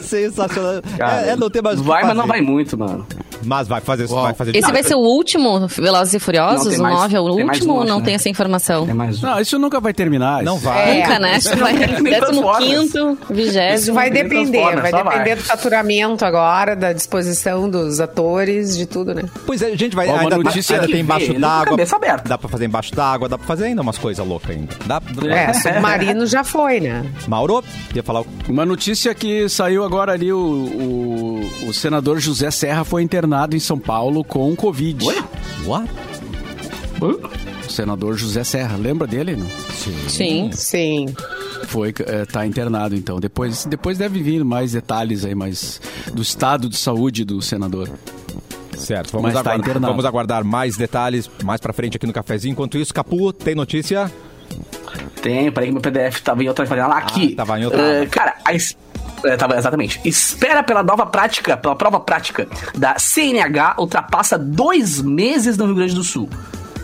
[0.00, 0.82] Sensacional.
[0.96, 3.06] Cara, é, é não ter mais o que vai, mas não vai muito, mano.
[3.44, 4.22] Mas vai fazer, Uau.
[4.22, 6.78] vai fazer Esse vai ser o último Velozes e Furiosos?
[6.78, 8.04] o mais- 9 é o último ou não né?
[8.04, 8.86] tem essa informação?
[8.88, 8.94] É.
[8.94, 10.42] Não, isso nunca vai terminar.
[10.42, 10.64] Não isso.
[10.64, 10.90] vai.
[11.00, 11.02] É.
[11.02, 11.38] Nunca, né?
[11.40, 13.18] Que vai Nem 15 Transformers.
[13.30, 13.74] vigésimo.
[13.74, 19.22] Isso vai depender, vai depender do faturamento agora, da disposição dos atores, de tudo, né?
[19.46, 20.08] Pois é, a gente vai.
[20.08, 21.64] Ainda, notícia ainda tem embaixo ele d'água.
[21.66, 22.28] cabeça aberta.
[22.28, 24.74] Dá pra fazer embaixo d'água, dá pra fazer ainda umas coisas loucas ainda.
[24.86, 27.04] Dá, dá- É, submarino já foi, né?
[27.26, 27.62] Mauro,
[27.94, 28.22] ia falar.
[28.48, 33.78] Uma notícia que saiu agora ali, o, o senador José Serra foi internado em São
[33.78, 35.04] Paulo com Covid.
[35.06, 35.22] Oi?
[35.64, 35.88] What?
[37.00, 39.34] O senador José Serra, lembra dele?
[39.36, 39.46] Não?
[40.08, 40.50] Sim.
[40.52, 41.06] Sim.
[41.66, 43.18] Foi, é, tá internado então.
[43.18, 45.80] Depois, depois deve vir mais detalhes aí, mais
[46.12, 47.88] do estado de saúde do senador.
[48.76, 49.86] Certo, vamos, Mas tá aguardar, internado.
[49.92, 52.52] vamos aguardar mais detalhes mais pra frente aqui no cafezinho.
[52.52, 54.10] Enquanto isso, Capu, tem notícia?
[55.22, 57.34] Tem, peraí que meu PDF tava em outra lá aqui.
[57.34, 58.06] tava em outra aba.
[58.10, 58.52] cara, a
[59.24, 60.00] é, tava, exatamente.
[60.04, 65.94] Espera pela nova prática, pela prova prática da CNH ultrapassa dois meses no Rio Grande
[65.94, 66.28] do Sul.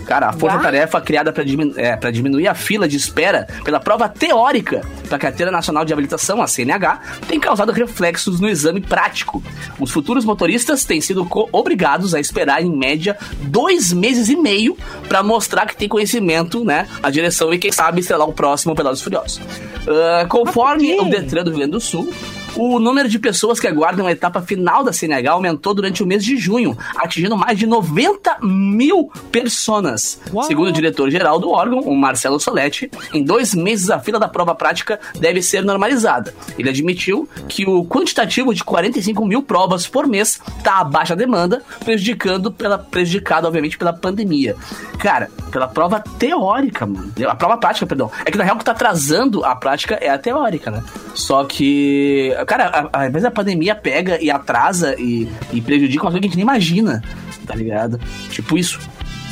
[0.09, 5.19] Cara, a força-tarefa criada para diminuir a fila de espera pela prova teórica para a
[5.21, 9.43] Carteira Nacional de Habilitação, a CNH, tem causado reflexos no exame prático.
[9.79, 15.23] Os futuros motoristas têm sido obrigados a esperar, em média, dois meses e meio para
[15.23, 16.89] mostrar que tem conhecimento, né?
[17.03, 19.43] A direção e, quem sabe, sei lá, o próximo Pedaços Furiosos.
[19.87, 21.05] Ah, conforme o?
[21.05, 22.11] Detran do Rio Grande do Sul,
[22.59, 26.25] o número de pessoas que aguardam a etapa final da CNH aumentou durante o mês
[26.25, 30.21] de junho, atingindo mais de 90 mil personas.
[30.33, 30.45] Uau.
[30.45, 34.55] Segundo o diretor-geral do órgão, o Marcelo Soletti, em dois meses a fila da prova
[34.55, 36.35] prática deve ser normalizada.
[36.59, 41.63] Ele admitiu que o quantitativo de 45 mil provas por mês está abaixo da demanda,
[41.85, 44.57] prejudicando pela, prejudicado, obviamente, pela pandemia.
[44.99, 47.13] Cara, pela prova teórica, mano.
[47.27, 48.11] A prova prática, perdão.
[48.25, 50.83] É que na real o que tá atrasando a prática é a teórica, né?
[51.15, 56.21] Só que, cara, às vezes a pandemia pega e atrasa e, e prejudica uma coisa
[56.21, 57.03] que a gente nem imagina,
[57.47, 58.01] tá ligado?
[58.31, 58.81] Tipo isso.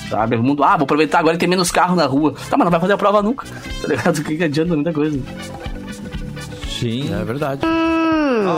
[0.09, 0.37] Sabe?
[0.37, 2.33] O mundo, ah, vou aproveitar agora que tem menos carro na rua.
[2.49, 3.45] Tá, mas não vai fazer a prova nunca.
[3.83, 4.19] Tá ligado?
[4.19, 5.19] O que, adianta muita coisa?
[6.79, 7.11] Sim.
[7.13, 7.61] É verdade.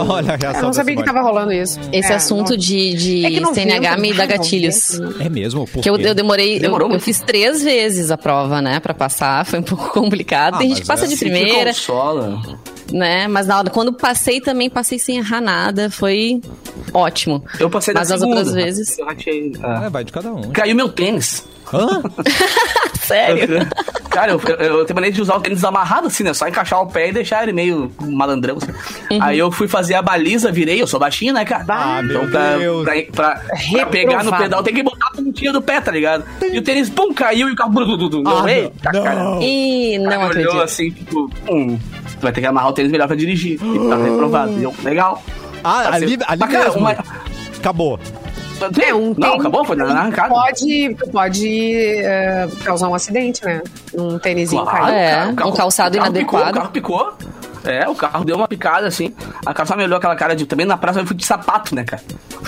[0.08, 1.78] Olha a reação Eu não sabia que tava rolando isso.
[1.92, 5.00] Esse É, assunto não- de, de É CNH me dá não gatilhos.
[5.20, 5.66] É mesmo?
[5.66, 8.92] Por Que eu, eu demorei, eu, Demorou eu fiz três vezes a prova, né, pra
[8.92, 10.54] passar, foi um pouco complicado.
[10.54, 12.40] Ah, Tem gente que passa é de assim que primeira, consola.
[12.92, 16.40] Né, mas na hora, quando passei também, passei sem errar nada, foi
[16.92, 17.44] ótimo.
[17.58, 18.38] Eu passei Mas da as segunda.
[18.40, 19.82] outras vezes, Eu ratei, ah.
[19.86, 20.50] É, vai de cada um.
[20.50, 21.46] Caiu meu tênis.
[21.72, 22.02] Hã?
[23.02, 23.66] sério.
[24.08, 26.32] Cara, eu, eu, eu terminei de usar o tênis amarrado assim, né?
[26.32, 28.56] Só encaixar o pé e deixar ele meio malandrão.
[28.56, 28.72] Assim.
[29.14, 29.22] Uhum.
[29.22, 31.64] Aí eu fui fazer a baliza, virei, eu sou baixinho, né, cara?
[31.68, 32.84] Ah, meu então pra, Deus.
[32.84, 36.24] pra, pra- pra pegar no pedal tem que botar a pontinha do pé, tá ligado?
[36.42, 37.68] E o tênis, pum, caiu e o carro.
[38.26, 39.04] Ah, Eu, Eita, não.
[39.04, 39.38] cara.
[39.42, 40.60] E não Cara, olhou acredito.
[40.62, 41.78] assim, tipo, hum,
[42.18, 43.58] tu vai ter que amarrar o tênis melhor pra dirigir.
[43.62, 44.52] E tá reprovado.
[44.60, 45.22] Eu, legal.
[45.64, 46.96] Ah, Tá ali, ali cara, uma-
[47.58, 47.98] Acabou.
[48.80, 49.64] É, um não, tênis acabou?
[49.64, 50.28] Foi na arrancada?
[50.34, 53.62] Pode, tu pode eh, causar um acidente, né?
[53.94, 54.96] Um tênisinho Claro, caído.
[54.98, 56.50] É, um calçado o carro Picou, inadequado.
[56.50, 57.12] o carro picou.
[57.64, 59.12] É, o carro deu uma picada assim.
[59.44, 60.46] A cara só me olhou aquela cara de.
[60.46, 62.02] Também na praça eu fui de sapato, né, cara?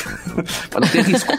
[0.70, 1.32] pra não ter risco.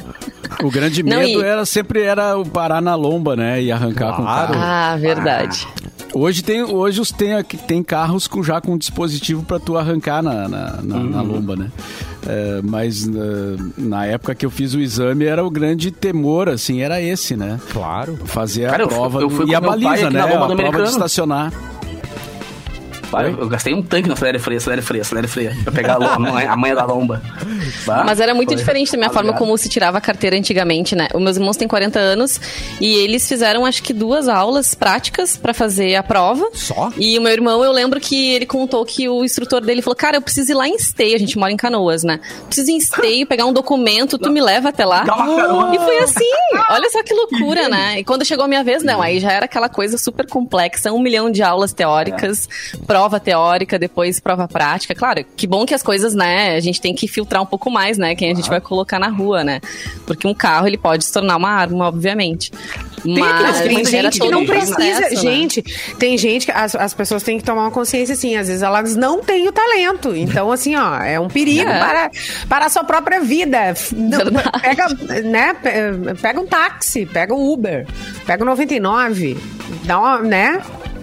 [0.64, 3.62] O grande Não, medo e- era sempre era o parar na lomba, né?
[3.62, 4.54] E arrancar com o Claro.
[4.54, 4.64] carro.
[4.66, 5.68] Ah, verdade.
[6.14, 10.46] Hoje tem, hoje os tem, tem carros com, já com dispositivo para tu arrancar na,
[10.48, 11.72] na, na- na lomba, né?
[12.28, 13.24] É, mas na,
[13.78, 17.58] na época que eu fiz o exame era o grande temor, assim, era esse, né?
[17.72, 18.20] Claro.
[18.26, 20.20] Fazer Cara, a eu fui- prova eu fui e a baliza, né?
[20.20, 21.52] na A prova de estacionar.
[23.40, 25.52] Eu gastei um tanque no acelere freio, acelere freio, acelere freio.
[25.64, 27.22] Pra pegar a, lo- a manha, a manha da lomba.
[27.86, 30.96] Bah, Mas era muito foi diferente da minha forma como se tirava a carteira antigamente,
[30.96, 31.08] né?
[31.14, 32.40] Os meus irmãos têm 40 anos
[32.80, 36.50] e eles fizeram acho que duas aulas práticas pra fazer a prova.
[36.54, 36.92] Só?
[36.98, 40.18] E o meu irmão, eu lembro que ele contou que o instrutor dele falou: Cara,
[40.18, 42.20] eu preciso ir lá em Esteio, a gente mora em Canoas, né?
[42.46, 45.04] Preciso ir em Esteio, pegar um documento, tu me leva até lá.
[45.74, 46.30] E foi assim,
[46.70, 48.00] olha só que loucura, né?
[48.00, 51.00] E quando chegou a minha vez, não, aí já era aquela coisa super complexa, um
[51.00, 52.48] milhão de aulas teóricas,
[52.86, 54.96] prova teórica, depois prova prática.
[54.96, 57.98] Claro, que bom que as coisas, né, a gente tem que filtrar um pouco mais,
[57.98, 59.60] né, quem a gente vai colocar na rua, né?
[60.06, 62.52] Porque um carro, ele pode se tornar uma arma, obviamente.
[63.04, 64.76] Mas Mas tem era gente que não um precisa.
[64.76, 65.22] processo, né?
[65.22, 65.64] Gente,
[65.98, 68.36] tem gente que as, as pessoas têm que tomar uma consciência assim.
[68.36, 70.16] Às vezes elas não têm o talento.
[70.16, 71.80] Então, assim, ó, é um perigo É.
[71.80, 72.12] para,
[72.48, 73.74] para a sua própria vida.
[73.92, 74.62] Verdade.
[74.62, 74.88] pega,
[75.24, 77.88] né, pe- pega um táxi, pega o Uber,
[78.28, 79.36] pega o 99,
[79.84, 80.62] dá uma, né?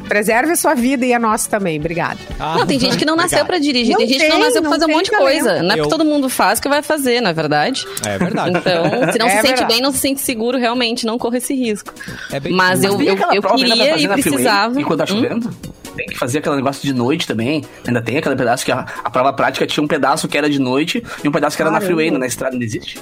[0.08, 1.78] Preserve a sua vida e a nossa também.
[1.78, 2.18] Obrigada.
[2.38, 4.70] Não, tem gente que não nasceu pra dirigir, Não tem gente que não nasceu pra
[4.70, 5.62] fazer um monte de coisa.
[5.62, 7.86] Não é Eu- porque todo mundo faz que vai fazer, na verdade.
[8.06, 8.50] É verdade.
[8.58, 9.66] Então, se não É se sente verdade.
[9.72, 11.92] bem, não se sente seguro, realmente, não corre esse risco.
[12.32, 14.80] É bem- Mas eu, eu, eu pra queria fazer e na precisava.
[14.80, 15.16] Enquanto tá Hum?
[15.16, 15.50] chovendo?
[15.96, 17.64] Tem que fazer aquele negócio de noite também.
[17.86, 20.58] Ainda tem aquele pedaço que a, a prova prática tinha um pedaço que era de
[20.60, 21.96] noite e um pedaço que era na Caramba.
[21.96, 23.00] freeway, na estrada não existe.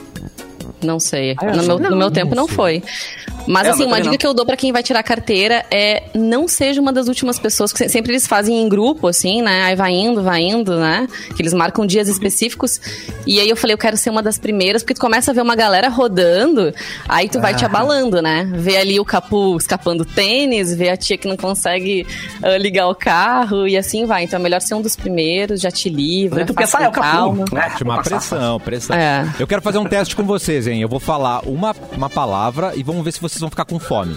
[0.83, 1.35] Não sei.
[1.39, 1.97] Ah, no, meu, que no não.
[1.99, 2.83] meu tempo não foi.
[3.49, 4.19] Mas É, assim, uma dica não.
[4.19, 7.73] que eu dou pra quem vai tirar carteira é não seja uma das últimas pessoas,
[7.73, 9.63] que se- sempre eles fazem em grupo, assim, né?
[9.63, 11.07] Aí vai indo, vai indo, né?
[11.37, 12.81] Que eles marcam dias específicos.
[13.27, 15.43] E aí eu falei, eu quero ser uma das primeiras, porque tu começa a ver
[15.43, 16.75] uma galera rodando,
[17.09, 18.51] aí tu vai te abalando, né?
[18.53, 22.05] Vê ali o capu escapando tênis, vê a tia que não consegue
[22.43, 24.25] ah, ligar o carro e assim vai.
[24.25, 26.89] Então é melhor ser um dos primeiros, já te livra, Aí tu pensa, ah, é
[26.89, 27.45] o calma.
[27.45, 27.55] capu.
[27.55, 27.73] né?
[27.79, 28.11] Vou passar.
[28.11, 28.97] pressão, pressão.
[28.97, 29.25] É.
[29.39, 30.81] Eu quero fazer um teste com vocês, hein?
[30.81, 34.17] Eu vou falar uma, uma palavra e vamos ver se vocês vão ficar com fome.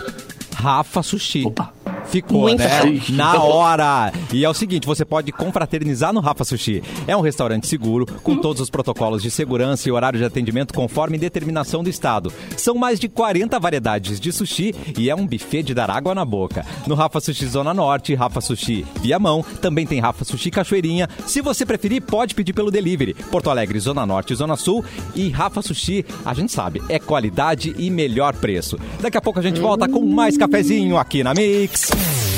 [0.56, 1.46] Rafa Sushi.
[1.46, 1.74] Opa.
[2.10, 3.02] Ficou, Muita né?
[3.10, 4.12] Na hora.
[4.34, 6.84] E é o seguinte, você pode confraternizar no Rafa Sushi.
[7.08, 11.18] É um restaurante seguro, com todos os protocolos de segurança e horário de atendimento conforme
[11.18, 12.34] determinação do Estado.
[12.58, 16.26] São mais de 40 variedades de sushi e é um buffet de dar água na
[16.26, 16.66] boca.
[16.88, 21.08] No Rafa Sushi Zona Norte, Rafa Sushi Viamão, também tem Rafa Sushi Cachoeirinha.
[21.26, 23.14] Se você preferir, pode pedir pelo delivery.
[23.14, 24.84] Porto Alegre, Zona Norte e Zona Sul.
[25.16, 28.80] E Rafa Sushi, a gente sabe, é qualidade e melhor preço.
[29.00, 31.99] Daqui a pouco a gente volta com mais cafezinho aqui na Mix.
[32.00, 32.29] Yeah.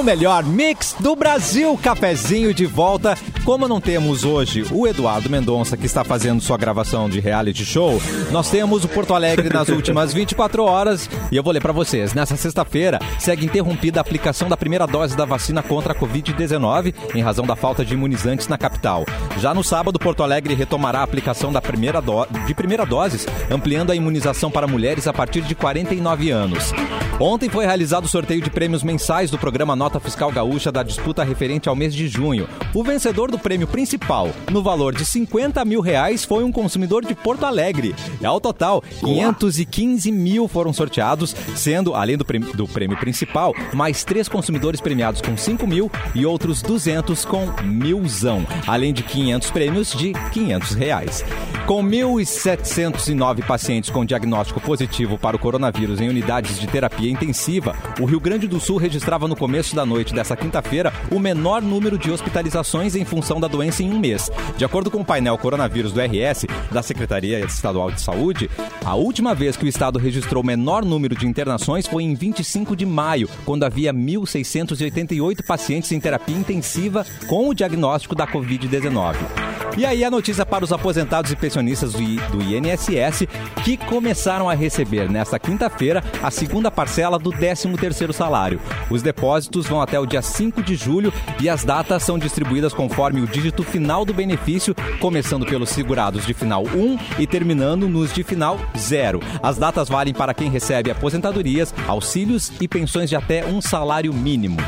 [0.00, 3.18] O melhor mix do Brasil, cafezinho de volta.
[3.44, 8.00] Como não temos hoje o Eduardo Mendonça, que está fazendo sua gravação de reality show,
[8.30, 11.06] nós temos o Porto Alegre nas últimas 24 horas.
[11.30, 12.14] E eu vou ler para vocês.
[12.14, 17.20] Nessa sexta-feira, segue interrompida a aplicação da primeira dose da vacina contra a Covid-19, em
[17.20, 19.04] razão da falta de imunizantes na capital.
[19.38, 22.24] Já no sábado, Porto Alegre retomará a aplicação da primeira do...
[22.46, 26.72] de primeira doses, ampliando a imunização para mulheres a partir de 49 anos.
[27.18, 31.24] Ontem foi realizado o sorteio de prêmios mensais do programa Nota Fiscal Gaúcha da disputa
[31.24, 32.46] referente ao mês de junho.
[32.74, 37.14] O vencedor do prêmio principal, no valor de 50 mil reais, foi um consumidor de
[37.14, 37.94] Porto Alegre.
[38.20, 44.04] E ao total, 515 mil foram sorteados, sendo, além do prêmio, do prêmio principal, mais
[44.04, 49.92] três consumidores premiados com 5 mil e outros 200 com milzão, além de 500 prêmios
[49.92, 51.24] de 500 reais.
[51.66, 58.04] Com 1.709 pacientes com diagnóstico positivo para o coronavírus em unidades de terapia intensiva, o
[58.04, 62.10] Rio Grande do Sul registrava no começo da noite dessa quinta-feira o menor número de
[62.10, 64.30] hospitalizações em função da doença em um mês.
[64.56, 68.50] De acordo com o painel Coronavírus do RS, da Secretaria Estadual de Saúde,
[68.84, 72.74] a última vez que o estado registrou o menor número de internações foi em 25
[72.74, 79.59] de maio, quando havia 1.688 pacientes em terapia intensiva com o diagnóstico da Covid-19.
[79.78, 83.26] E aí a notícia para os aposentados e pensionistas do, I- do INSS
[83.64, 88.60] que começaram a receber nesta quinta-feira a segunda parcela do 13º salário.
[88.90, 93.20] Os depósitos vão até o dia 5 de julho e as datas são distribuídas conforme
[93.20, 98.22] o dígito final do benefício, começando pelos segurados de final 1 e terminando nos de
[98.22, 99.20] final 0.
[99.42, 104.58] As datas valem para quem recebe aposentadorias, auxílios e pensões de até um salário mínimo.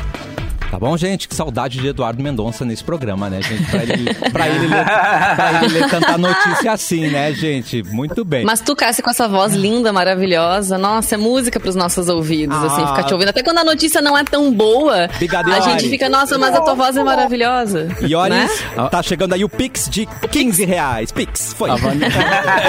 [0.73, 1.27] Tá bom, gente?
[1.27, 3.63] Que saudade de Eduardo Mendonça nesse programa, né, gente?
[3.69, 7.83] Pra ele, pra ele, ler, pra ele ler tanta notícia assim, né, gente?
[7.83, 8.43] Muito bem.
[8.43, 12.65] Mas tu, Cássia, com essa voz linda, maravilhosa, nossa, é música pros nossos ouvidos, Ah.
[12.65, 13.29] assim, ficar te ouvindo.
[13.29, 16.61] Até quando a notícia não é tão boa, Obrigado, a gente fica, nossa, mas a
[16.61, 17.89] tua voz é maravilhosa.
[18.01, 18.49] E olha, né?
[18.89, 21.11] tá chegando aí o Pix de 15 reais.
[21.11, 21.69] Pix, foi.
[21.69, 21.93] A Van-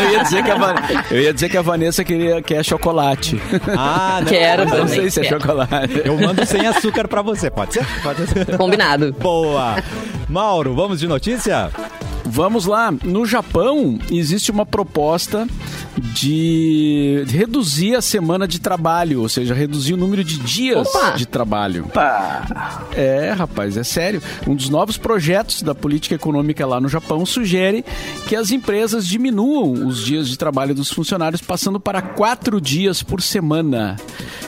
[0.02, 0.74] eu, ia dizer que a Van-
[1.10, 3.40] eu ia dizer que a Vanessa queria, quer chocolate.
[3.78, 4.28] Ah, não.
[4.28, 4.88] Quero Não também.
[4.88, 5.40] sei se é quero.
[5.40, 6.02] chocolate.
[6.04, 7.93] Eu mando sem açúcar pra você, pode ser?
[8.02, 8.56] Pode ser.
[8.58, 9.12] Combinado.
[9.12, 9.76] Boa.
[10.28, 11.70] Mauro, vamos de notícia?
[12.24, 12.92] Vamos lá.
[13.04, 15.46] No Japão, existe uma proposta
[15.96, 21.10] de reduzir a semana de trabalho, ou seja, reduzir o número de dias Opa!
[21.10, 21.86] de trabalho.
[21.92, 22.86] Pá.
[22.96, 24.22] É, rapaz, é sério.
[24.46, 27.84] Um dos novos projetos da política econômica lá no Japão sugere
[28.26, 33.20] que as empresas diminuam os dias de trabalho dos funcionários, passando para quatro dias por
[33.20, 33.96] semana.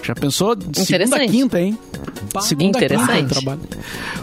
[0.03, 0.55] Já pensou?
[0.57, 1.79] De Segunda a quinta, hein?
[2.41, 3.25] Segunda Interessante.
[3.27, 3.61] de trabalho.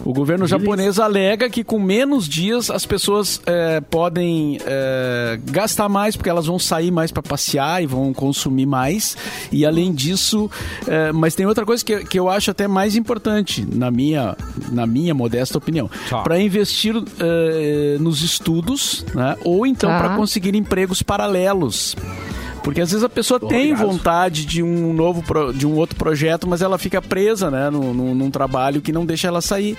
[0.06, 6.16] O governo japonês alega que com menos dias as pessoas é, podem é, gastar mais,
[6.16, 9.16] porque elas vão sair mais para passear e vão consumir mais.
[9.52, 10.50] E além disso,
[10.88, 14.36] é, mas tem outra coisa que, que eu acho até mais importante, na minha,
[14.72, 15.90] na minha modesta opinião.
[16.10, 16.22] Tá.
[16.22, 19.36] Para investir é, nos estudos, né?
[19.44, 20.00] ou então Tá.
[20.00, 21.96] para conseguir empregos paralelos.
[22.64, 23.88] Porque às vezes a pessoa tem Obrigado.
[23.88, 27.94] vontade de um novo pro- de um outro projeto, mas ela fica presa, né, num,
[27.94, 29.78] num- num trabalho que não deixa ela sair.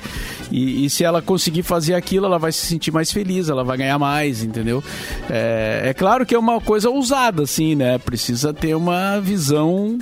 [0.51, 3.79] E, e se ela conseguir fazer aquilo, ela vai se sentir mais feliz, ela vai
[3.79, 4.85] ganhar mais, entendeu?
[5.31, 7.97] É, é claro que é uma coisa ousada, assim, né?
[7.99, 9.99] Precisa ter uma visão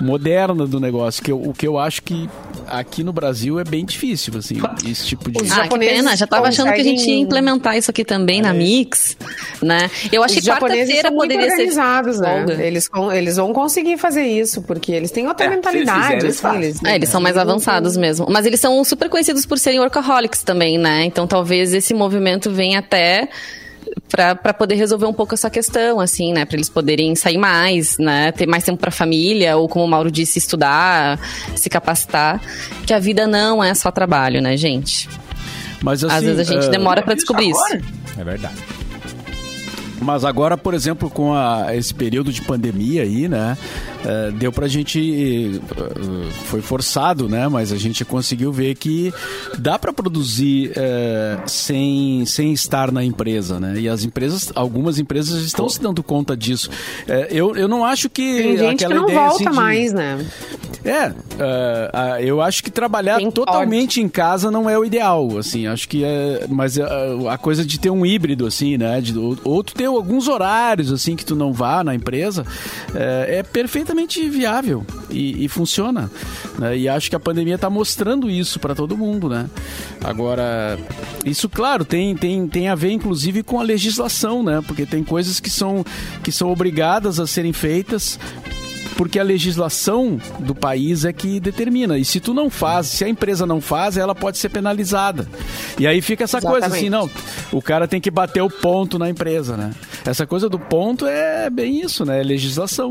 [0.00, 2.28] moderna do negócio, que eu- o que eu acho que
[2.70, 4.56] aqui no Brasil é bem difícil, assim,
[4.88, 5.42] esse tipo de.
[5.42, 6.16] Os Ah, que pena.
[6.16, 9.16] Já tava achando que a gente ia implementar isso aqui também na Mix,
[9.62, 9.90] né?
[10.12, 12.44] Eu acho Os que japoneses quarta-feira são muito poderia ser organizados, né?
[12.66, 16.24] Eles, eles vão conseguir fazer isso, porque eles têm outra É, mentalidade.
[16.24, 18.26] eles assim, eles, É, eles são mais avançados mesmo.
[18.28, 21.04] Mas eles são super conhecidos por serem workaholics também, né?
[21.04, 23.28] Então talvez esse movimento venha até
[24.08, 26.44] pra pra poder resolver um pouco essa questão, assim, né?
[26.44, 28.32] Pra eles poderem sair mais, né?
[28.32, 31.18] Ter mais tempo pra família, ou como o Mauro disse, estudar,
[31.54, 32.40] se capacitar.
[32.86, 35.08] Que a vida não é só trabalho, né, gente?
[35.82, 37.60] Mas assim, Às vezes a gente eh, demora pra Isso descobrir isso.
[37.64, 37.82] agora?
[38.18, 38.54] É verdade.
[40.00, 43.56] Mas agora, por exemplo, com a- esse período de pandemia aí, né?
[44.04, 45.60] eh, deu pra gente.
[45.66, 47.48] eh, foi forçado, né?
[47.48, 49.12] Mas a gente conseguiu ver que
[49.58, 53.74] dá pra produzir eh, sem, sem estar na empresa, né?
[53.78, 56.70] E as empresas, algumas empresas estão se dando conta disso.
[57.30, 58.22] Eu, eu não acho que.
[58.42, 60.24] Tem gente que não volta assim, de- mais, né?
[60.88, 65.36] É, ah, ah, eu acho que trabalhar Quem totalmente em casa não é o ideal,
[65.36, 66.88] assim, acho que é, mas ah,
[67.30, 70.90] a coisa de ter um híbrido, assim, né, de, ou, ou tu ter alguns horários,
[70.92, 72.46] assim, que tu não vá na empresa,
[72.94, 76.10] é, é perfeitamente viável e, e funciona,
[76.58, 79.46] né, e acho que a pandemia está mostrando isso para todo mundo, né,
[80.02, 80.78] agora,
[81.24, 85.38] isso, claro, tem, tem, tem a ver, inclusive, com a legislação, né, porque tem coisas
[85.38, 85.84] que são,
[86.22, 88.18] que são obrigadas a serem feitas
[88.98, 91.96] porque a legislação do país é que determina.
[91.96, 95.28] E se tu não faz, se a empresa não faz, ela pode ser penalizada.
[95.78, 97.08] E aí fica essa coisa assim, não,
[97.52, 99.70] o cara tem que bater o ponto na empresa, né?
[100.04, 102.20] Essa coisa do ponto é bem isso, né?
[102.20, 102.90] É legislação.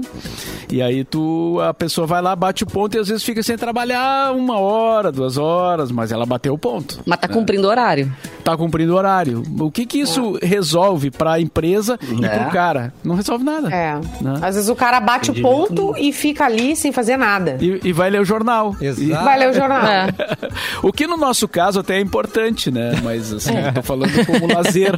[0.72, 3.58] E aí tu, a pessoa vai lá, bate o ponto e às vezes fica sem
[3.58, 7.02] trabalhar uma hora, duas horas, mas ela bateu o ponto.
[7.06, 8.14] Mas tá cumprindo o horário.
[8.46, 9.44] Tá cumprindo o horário.
[9.60, 12.30] O que que isso resolve para a empresa e É.
[12.30, 12.94] pro cara?
[13.04, 13.74] Não resolve nada.
[13.74, 14.00] É.
[14.22, 14.40] Né?
[14.42, 17.58] Às vezes o cara bate o ponto e fica ali sem fazer nada.
[17.60, 18.76] E, e vai ler o jornal.
[18.80, 19.24] Exato.
[19.24, 19.86] Vai ler o jornal.
[19.86, 20.08] É.
[20.84, 23.00] O que no nosso caso até é importante, né?
[23.04, 24.94] Mas assim, eu tô falando como lazer.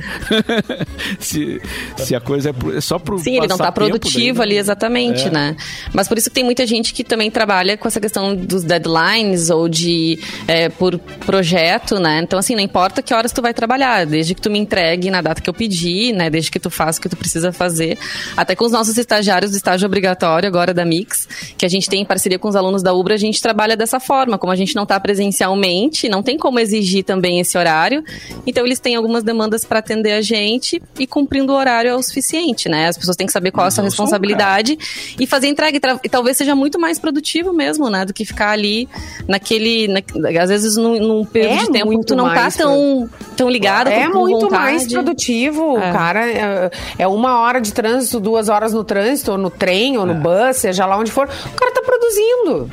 [1.20, 1.62] se,
[1.98, 4.58] se a coisa é, pro- é só pro Sim, ele não tá produtivo daí, ali,
[4.58, 5.32] exatamente, É.
[5.32, 5.56] né?
[5.94, 9.50] Mas por isso que tem muita gente que também trabalha com essa questão dos deadlines
[9.50, 12.20] ou de é, por projeto, né?
[12.24, 15.22] Então, assim, não importa que horas tu vai trabalhar, desde que tu me entregue na
[15.22, 16.30] data que eu pedi, né?
[16.30, 17.98] Desde que tu faça o que tu precisa fazer.
[18.36, 21.28] Até com os nossos estagiários do estágio obrigatório agora da Mix,
[21.58, 24.00] que a gente tem em parceria com os alunos da Ubra, a gente trabalha dessa
[24.00, 24.38] forma.
[24.38, 28.04] Como a gente não tá presencialmente, não tem como exigir também esse horário.
[28.46, 32.02] Então, eles têm algumas demandas para atender a gente e cumprindo o horário é o
[32.02, 32.88] suficiente, né?
[32.88, 34.78] As pessoas têm que saber qual é a sua responsabilidade
[35.20, 35.78] e fazer entrega.
[35.78, 38.06] E, e talvez seja muito mais produtivo mesmo, né?
[38.06, 38.88] Do que ficar ali
[39.28, 39.88] naquele.
[39.88, 40.02] na-
[40.42, 43.88] às vezes num, num período É de tempo que tu não tá tão, tão ligado,
[43.90, 44.52] É com muito vontade.
[44.64, 45.92] mais produtivo, É.
[45.92, 46.30] cara.
[46.30, 50.16] É, é uma hora de trânsito, duas horas no trânsito, ou no trem, ou no
[50.16, 51.28] bus, seja lá onde for.
[51.28, 52.70] O cara tá produzindo.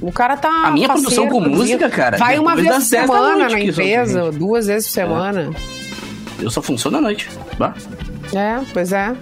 [0.00, 0.48] O cara tá.
[0.66, 1.56] A minha produção com produzindo.
[1.58, 4.94] música, cara, Vai uma vez por das 10 da semana na empresa, duas vezes por
[4.94, 5.50] semana.
[6.40, 7.28] Eu só funciono à noite.
[7.58, 7.74] Bah.
[8.34, 9.14] É, pois é.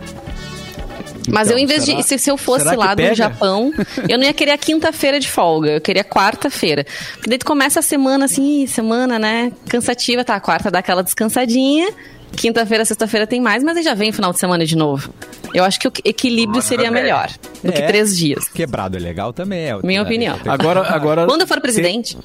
[1.31, 2.07] Mas Então, eu, em vez será- de.
[2.07, 3.15] Se, se eu fosse lá do?
[3.15, 3.73] Japão,
[4.09, 6.87] eu não ia querer a quinta-feira de folga, eu queria quarta-feira.
[7.15, 9.53] Porque daí tu começa a semana assim, "Ih, semana, né?
[9.69, 10.37] Cansativa, tá?
[10.37, 11.89] A quarta dá aquela descansadinha.
[12.37, 15.13] Quinta-feira, sexta-feira tem mais, mas aí já vem final de semana de novo.
[15.55, 17.29] Eu acho que o equilíbrio seria melhor
[17.65, 17.87] do que É.
[17.87, 18.49] três dias.
[18.49, 19.65] Quebrado é legal também.
[19.71, 20.37] É, Minha opinião.
[20.47, 22.17] Agora, agora Quando eu for presidente,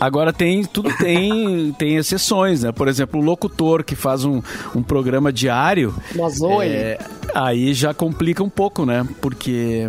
[0.00, 2.72] Agora tem tudo tem tem exceções, né?
[2.72, 4.40] Por exemplo, o locutor que faz um,
[4.74, 6.66] um programa diário, Mas oi.
[6.68, 6.98] é,
[7.34, 9.06] aí já complica um pouco, né?
[9.20, 9.86] Porque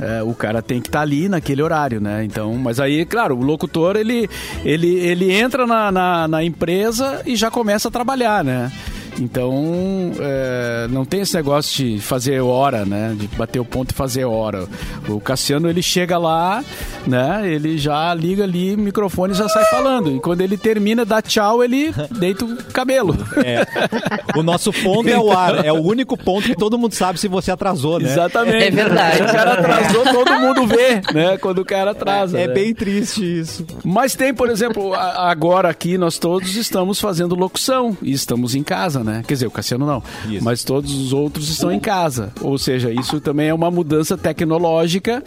[0.00, 2.22] é, o cara tem que estar ali naquele horário, né?
[2.24, 4.30] Então, mas aí, claro, o locutor ele
[4.64, 8.70] ele, ele entra na, na, na empresa e já começa a trabalhar, né?
[9.18, 13.14] Então, é, não tem esse negócio de fazer hora, né?
[13.18, 14.66] De bater o ponto e fazer hora.
[15.08, 16.62] O Cassiano, ele chega lá,
[17.06, 17.42] né?
[17.44, 20.16] Ele já liga ali, o microfone e já sai falando.
[20.16, 23.16] E quando ele termina, dá tchau, ele deita o cabelo.
[23.44, 24.38] É.
[24.38, 25.64] O nosso ponto é o ar.
[25.64, 28.10] É o único ponto que todo mundo sabe se você atrasou, né?
[28.10, 28.64] Exatamente.
[28.66, 29.22] É verdade.
[29.22, 31.36] O cara atrasou, todo mundo vê, né?
[31.38, 32.38] Quando o cara atrasa.
[32.38, 32.54] É né?
[32.54, 33.66] bem triste isso.
[33.84, 38.99] Mas tem, por exemplo, agora aqui nós todos estamos fazendo locução e estamos em casa,
[39.04, 39.22] né?
[39.26, 40.44] Quer dizer, o Cassiano não, Isso.
[40.44, 42.32] mas todos os outros estão em casa.
[42.40, 45.22] Ou seja, isso também é uma mudança tecnológica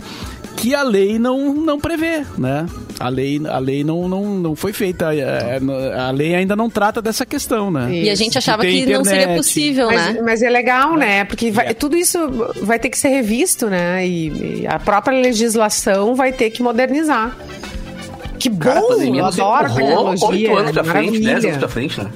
[0.55, 2.65] que a lei não, não prevê, né?
[2.99, 6.69] A lei, a lei não, não, não foi feita, é, é, a lei ainda não
[6.69, 7.91] trata dessa questão, né?
[7.91, 9.37] e a gente achava que não seria internet.
[9.37, 10.21] possível, Mas, né?
[10.23, 11.25] mas é legal, né?
[11.25, 12.19] Porque vai- tudo isso
[12.61, 14.07] vai ter que ser revisto, né?
[14.07, 17.35] E, e a própria legislação vai ter que modernizar.
[18.39, 18.59] Que bom!
[18.59, 20.27] Cara, a pandemia eu adoro a tecnologia.
[20.27, 22.11] oito anos pra frente, dez anos pra frente, né?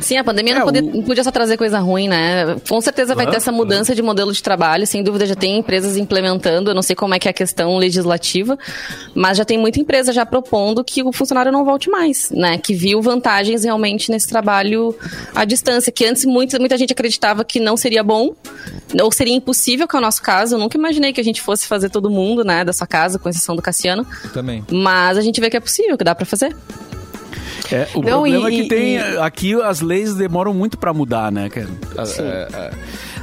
[0.00, 2.56] Sim, a pandemia É, não, pode- o- não podia só trazer coisa ruim, né?
[2.68, 5.96] Com certeza vai ter essa mudança de modelo de trabalho, sem dúvida já tem empresas
[5.96, 8.58] implementando, eu não sei como é que é a questão legislativa,
[9.14, 12.58] mas já tem muita empresa já propondo que o funcionário não volte mais, né?
[12.58, 14.94] Que viu vantagens realmente nesse trabalho
[15.34, 18.34] à distância, que antes muita, muita gente acreditava que não seria bom,
[19.02, 20.54] ou seria impossível, que é o nosso caso.
[20.54, 23.28] Eu nunca imaginei que a gente fosse fazer todo mundo, né, da sua casa, com
[23.28, 24.64] exceção do Cassiano, Também.
[24.70, 26.54] mas a gente vê que é possível, que dá pra fazer.
[27.72, 28.94] É, o Não, problema e- é que tem.
[28.96, 31.68] e- Aqui as leis demoram muito para mudar, né, cara?
[31.96, 32.70] A,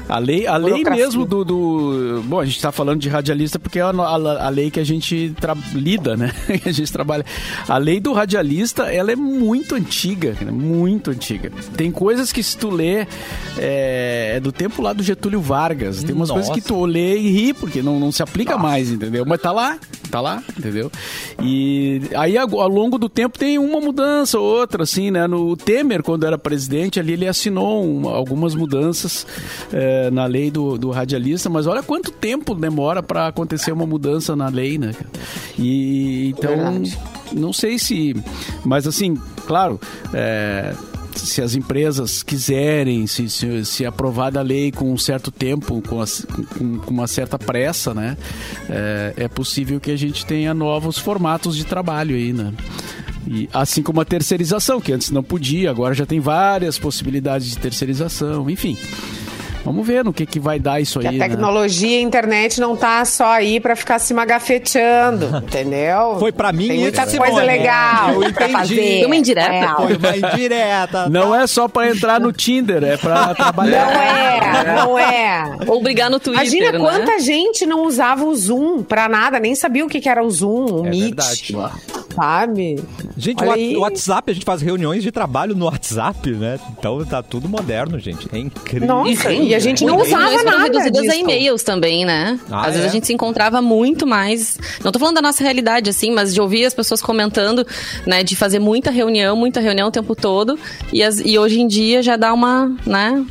[0.07, 3.79] a- lei, a lei mesmo do, do- Bom, a gente tá falando de radialista porque
[3.79, 6.31] é a, a- a lei que a gente tra- lida, né?
[6.65, 7.25] A gente trabalha.
[7.67, 11.51] A lei do radialista, ela é muito antiga, muito antiga.
[11.75, 13.05] Tem coisas que se tu lê
[13.57, 16.03] é, é do tempo lá do Getúlio Vargas.
[16.03, 16.41] Tem umas Nossa.
[16.41, 19.25] coisas que tu lê e ri, porque não, não se aplica mais, entendeu?
[19.25, 19.77] Mas tá lá,
[20.11, 20.91] tá lá, entendeu?
[21.41, 25.27] E aí ao longo do tempo tem uma mudança, outra, assim, né?
[25.27, 29.25] No Temer, quando era presidente, ali ele assinou um- algumas mudanças
[29.71, 34.35] é, na lei do, do radialista, mas olha quanto tempo demora para acontecer uma mudança
[34.35, 34.91] na lei, né?
[35.57, 36.97] E então Verdade.
[37.33, 38.15] não sei se,
[38.65, 39.79] mas assim, claro.
[40.13, 40.73] é,
[41.15, 45.99] se as empresas quiserem, se, se, se aprovada a lei com um certo tempo, com,
[45.99, 46.25] as-
[46.57, 48.15] com- com uma certa pressa, né?
[48.69, 52.53] É, é possível que a gente tenha novos formatos de trabalho aí, né?
[53.27, 57.57] E, assim como a terceirização, que antes não podia, agora já tem várias possibilidades de
[57.57, 58.77] terceirização, enfim.
[59.65, 61.15] Vamos ver no que, que vai dar isso Que aí.
[61.15, 61.27] a né?
[61.27, 66.15] tecnologia e a internet não tá só aí pra ficar se magafeteando, entendeu?
[66.19, 67.31] Foi pra mim Tem isso, muita Simone.
[67.31, 68.53] coisa legal Eu pra entendi.
[68.53, 69.05] fazer.
[69.05, 69.53] Uma indireta.
[69.53, 71.09] É, Foi uma indireta.
[71.09, 73.91] Não é só para entrar no Tinder, é para Não trabalhar.
[73.91, 75.57] é, não é.
[75.67, 76.79] Ou brigar no Twitter, Imagina né?
[76.79, 80.29] quanta gente não usava o Zoom pra nada, nem sabia o que que era o
[80.31, 81.57] Zoom, o É Meet, verdade.
[82.17, 82.83] Sabe?
[83.15, 83.43] Gente,
[83.75, 86.59] o WhatsApp, a gente faz reuniões de trabalho no WhatsApp, né?
[86.77, 88.27] Então tá tudo moderno, gente.
[88.33, 88.87] É incrível.
[88.87, 91.13] Nossa, e a gente não usava reuniões nada reduzidas disso.
[91.13, 92.39] a e-mails também, né?
[92.49, 92.87] Ah, Às vezes é?
[92.87, 94.57] a gente se encontrava muito mais.
[94.83, 97.65] Não tô falando da nossa realidade, assim, mas de ouvir as pessoas comentando,
[98.05, 98.23] né?
[98.23, 100.57] De fazer muita reunião, muita reunião o tempo todo.
[100.91, 103.23] E, as- e hoje em dia já dá uma, né?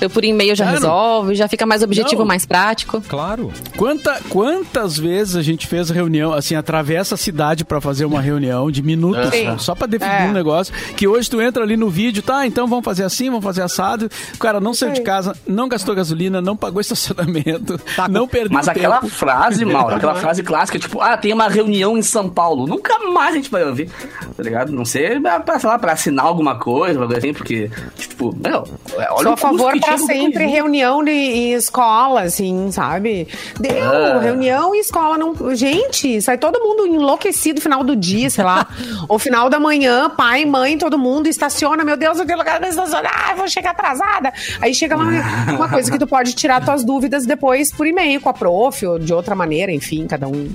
[0.00, 0.80] Eu por e-mail já Claro.
[0.80, 2.26] resolve, já fica mais objetivo, Não.
[2.28, 3.00] mais prático.
[3.08, 3.52] Claro.
[3.76, 8.70] Quanta, quantas vezes a gente fez reunião, assim, atravessa a cidade pra fazer uma reunião
[8.70, 9.56] de minutos, Sim.
[9.58, 10.24] só pra definir É.
[10.28, 13.44] um negócio, que hoje tu entra ali no vídeo, tá, então vamos fazer assim, vamos
[13.44, 17.80] fazer assado, o cara não saiu de casa, não gastou gasolina, não pagou estacionamento,
[18.10, 18.78] não perdeu Mas tempo.
[18.78, 22.66] aquela frase, Mauro, aquela frase clássica, tipo, ah, tem uma reunião em São Paulo.
[22.66, 23.90] Nunca mais a gente vai ouvir,
[24.36, 24.70] tá ligado?
[24.72, 28.64] Não sei pra, sei lá, pra assinar alguma coisa, alguma coisa assim, porque, tipo, meu,
[28.96, 33.26] olha Sou o a favor que pra tinha sempre reunião de, em escola, assim, sabe?
[33.58, 34.18] Deu, Ah.
[34.20, 35.34] reunião e escola não.
[35.54, 38.66] Gente, sai todo mundo enlouquecido no final do dia, sei lá.
[39.08, 41.84] ou final da manhã, pai, mãe, todo mundo estaciona.
[41.84, 44.32] Meu Deus, eu tenho lugar pra estacionar, vou chegar atrasada.
[44.60, 45.04] Aí chega lá
[45.56, 48.98] uma coisa que tu pode tirar tuas dúvidas depois por e-mail com a prof ou
[48.98, 50.48] de outra maneira, enfim, cada um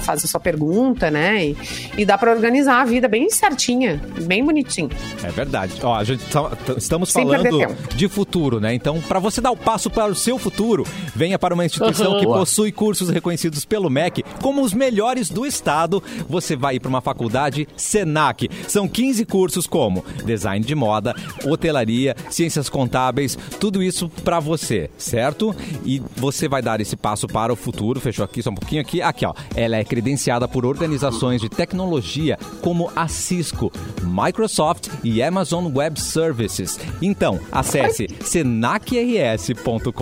[0.00, 1.44] faz a sua pergunta, né?
[1.44, 1.56] E,
[1.98, 4.88] e dá pra organizar a vida bem certinha, bem bonitinho.
[5.22, 5.74] É verdade.
[5.82, 8.74] Ó, a gente tá- estamos Sem falando de futuro, né?
[8.78, 12.24] Então, para você dar o passo para o seu futuro, venha para uma instituição que
[12.26, 16.00] possui cursos reconhecidos pelo MEC como os melhores do estado.
[16.28, 18.48] Você vai ir para uma faculdade Senac.
[18.68, 21.12] São 15 cursos como design de moda,
[21.44, 25.52] hotelaria, ciências contábeis, tudo isso para você, certo?
[25.84, 27.98] E você vai dar esse passo para o futuro.
[27.98, 29.02] Fechou aqui só um pouquinho aqui.
[29.02, 29.34] Aqui, ó.
[29.56, 33.72] Ela é credenciada por organizações de tecnologia como a Cisco,
[34.04, 36.78] Microsoft e Amazon Web Services.
[37.02, 38.06] Então, acesse
[38.68, 39.92] senacrs.com.br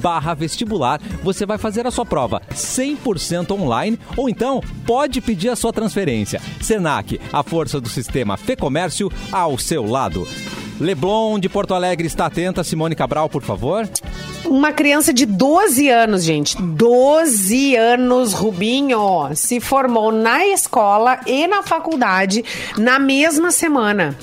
[0.00, 1.00] barra vestibular.
[1.22, 6.40] Você vai fazer a sua prova 100% online ou então pode pedir a sua transferência.
[6.60, 10.26] Senac, a força do sistema Fê Comércio ao seu lado.
[10.78, 12.62] Leblon de Porto Alegre está atenta.
[12.62, 13.88] Simone Cabral, por favor.
[14.44, 16.56] Uma criança de 12 anos, gente.
[16.60, 22.44] 12 anos, Rubinho, se formou na escola e na faculdade
[22.78, 24.16] na mesma semana.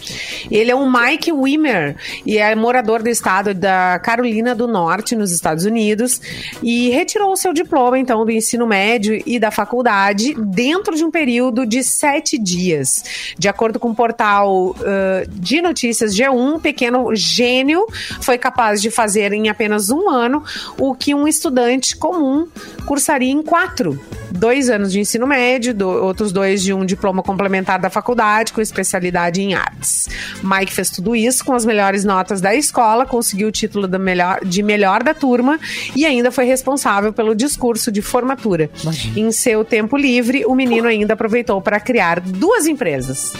[0.49, 5.31] Ele é um Mike Wimmer e é morador do estado da Carolina do Norte, nos
[5.31, 6.21] Estados Unidos,
[6.61, 11.11] e retirou o seu diploma, então, do ensino médio e da faculdade dentro de um
[11.11, 13.03] período de sete dias.
[13.37, 17.85] De acordo com o portal uh, de notícias G1, um pequeno gênio
[18.21, 20.43] foi capaz de fazer em apenas um ano
[20.77, 22.47] o que um estudante comum
[22.85, 23.99] cursaria em quatro.
[24.31, 28.61] Dois anos de ensino médio, do, outros dois de um diploma complementar da faculdade com
[28.61, 30.09] especialidade em artes.
[30.43, 34.43] Mike fez tudo isso com as melhores notas da escola, conseguiu o título da melhor,
[34.43, 35.59] de melhor da turma
[35.95, 38.69] e ainda foi responsável pelo discurso de formatura.
[38.81, 39.19] Imagina.
[39.19, 43.33] Em seu tempo livre, o menino ainda aproveitou para criar duas empresas.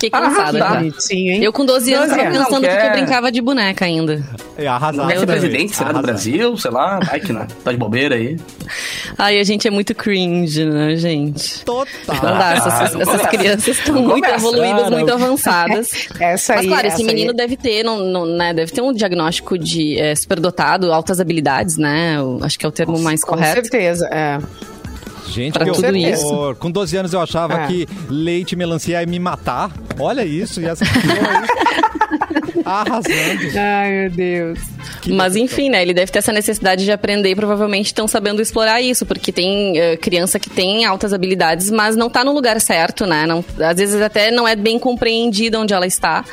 [0.00, 0.64] Fiquei cansada.
[0.64, 1.42] Ah, Bonitinho, hein?
[1.44, 4.22] Eu com 12 anos 12 tava pensando Não que eu brincava de boneca ainda.
[4.56, 5.06] É arrasado.
[5.06, 5.40] Vai ser também.
[5.40, 6.00] presidente, será do.
[6.00, 7.46] Brasil, sei lá, vai que não.
[7.46, 8.38] Tá de bobeira aí.
[9.18, 11.64] Ai, a gente é muito cringe, né, gente?
[11.64, 11.88] Total.
[12.08, 14.34] Não dá, essas, Ah, não essas crianças estão Não muito começa.
[14.46, 15.14] evoluídas, Ah, muito não.
[15.14, 15.90] avançadas.
[16.18, 17.36] Essa Mas aí, claro, esse menino aí.
[17.36, 22.16] deve ter, não, não, né, deve ter um diagnóstico de é, superdotado, altas habilidades, né?
[22.42, 23.54] Acho que é o termo mais Com correto.
[23.54, 24.38] certeza, é.
[25.30, 25.86] Gente, Pra que tudo
[26.26, 26.56] horror.
[26.56, 27.66] Com 12 anos eu achava É.
[27.66, 29.70] que leite e melancia ia me matar.
[29.98, 30.90] Olha isso, e essa aí
[32.64, 33.58] arrasando.
[33.58, 34.58] Ai, meu Deus.
[35.02, 35.44] Que Mas legal.
[35.46, 35.82] enfim, né?
[35.82, 39.78] Ele deve ter essa necessidade de aprender e provavelmente estão sabendo explorar isso, porque tem
[39.78, 43.26] eh, criança que tem altas habilidades, mas não tá no lugar certo, né?
[43.26, 46.24] Não, às vezes até não é bem compreendida onde ela está.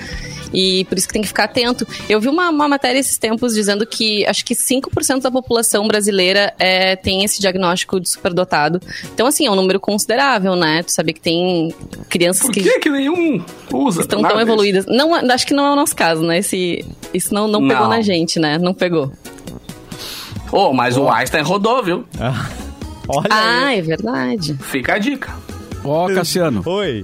[0.53, 1.85] E por isso que tem que ficar atento.
[2.09, 6.53] Eu vi uma, uma matéria esses tempos dizendo que acho que 5% da população brasileira
[6.57, 8.81] é, tem esse diagnóstico de superdotado.
[9.13, 10.83] Então, assim, é um número considerável, né?
[10.83, 11.73] Tu saber que tem
[12.09, 13.43] crianças Por que que que nenhum
[13.73, 14.01] usa?
[14.01, 14.85] estão tão evoluídas.
[14.87, 16.37] Não, acho que não é o nosso caso, né?
[16.39, 17.89] Esse, isso não, não pegou Não.
[17.89, 18.57] na gente, né?
[18.57, 19.11] Não pegou.
[20.51, 22.05] Ô, mas o Einstein rodou, viu?
[23.09, 23.79] Olha Ah, aí.
[23.79, 24.55] é verdade.
[24.61, 25.33] Fica a dica.
[25.83, 27.03] Ó, Cassiano, Oi.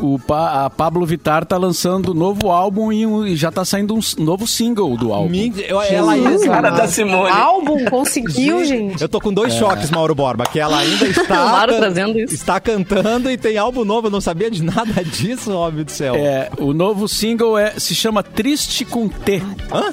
[0.00, 3.94] O pa a Pablo Vittar tá lançando novo álbum e, um- e já tá saindo
[3.94, 5.30] um novo single do álbum.
[5.30, 7.30] Me- eu- ela Jesus, Cara da Simone.
[7.30, 9.00] Álbum conseguiu, gente.
[9.02, 12.18] Eu tô com dois choques, Mauro Borba, que ela ainda está, O Mauro can- trazendo
[12.20, 12.34] isso.
[12.34, 14.06] está cantando e tem álbum novo.
[14.08, 16.14] Eu não sabia de nada disso, óbvio do céu.
[16.14, 19.42] É, o novo single é, se chama Triste com T.
[19.72, 19.92] Hã?